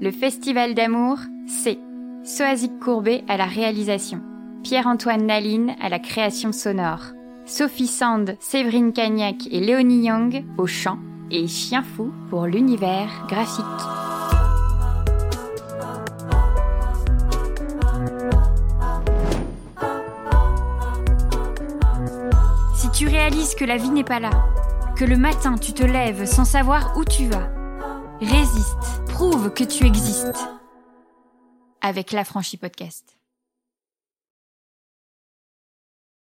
[0.00, 1.78] Le festival d'amour, c'est
[2.24, 4.20] Soazic Courbet à la réalisation,
[4.62, 7.12] Pierre-Antoine Naline à la création sonore.
[7.46, 10.98] Sophie Sand, Séverine Cagnac et Léonie Young au chant
[11.30, 14.09] et Chien Fou pour l'univers graphique.
[23.00, 24.28] Tu réalises que la vie n'est pas là,
[24.94, 27.50] que le matin tu te lèves sans savoir où tu vas,
[28.20, 28.76] résiste,
[29.08, 30.38] prouve que tu existes.
[31.80, 33.16] Avec la franchise podcast.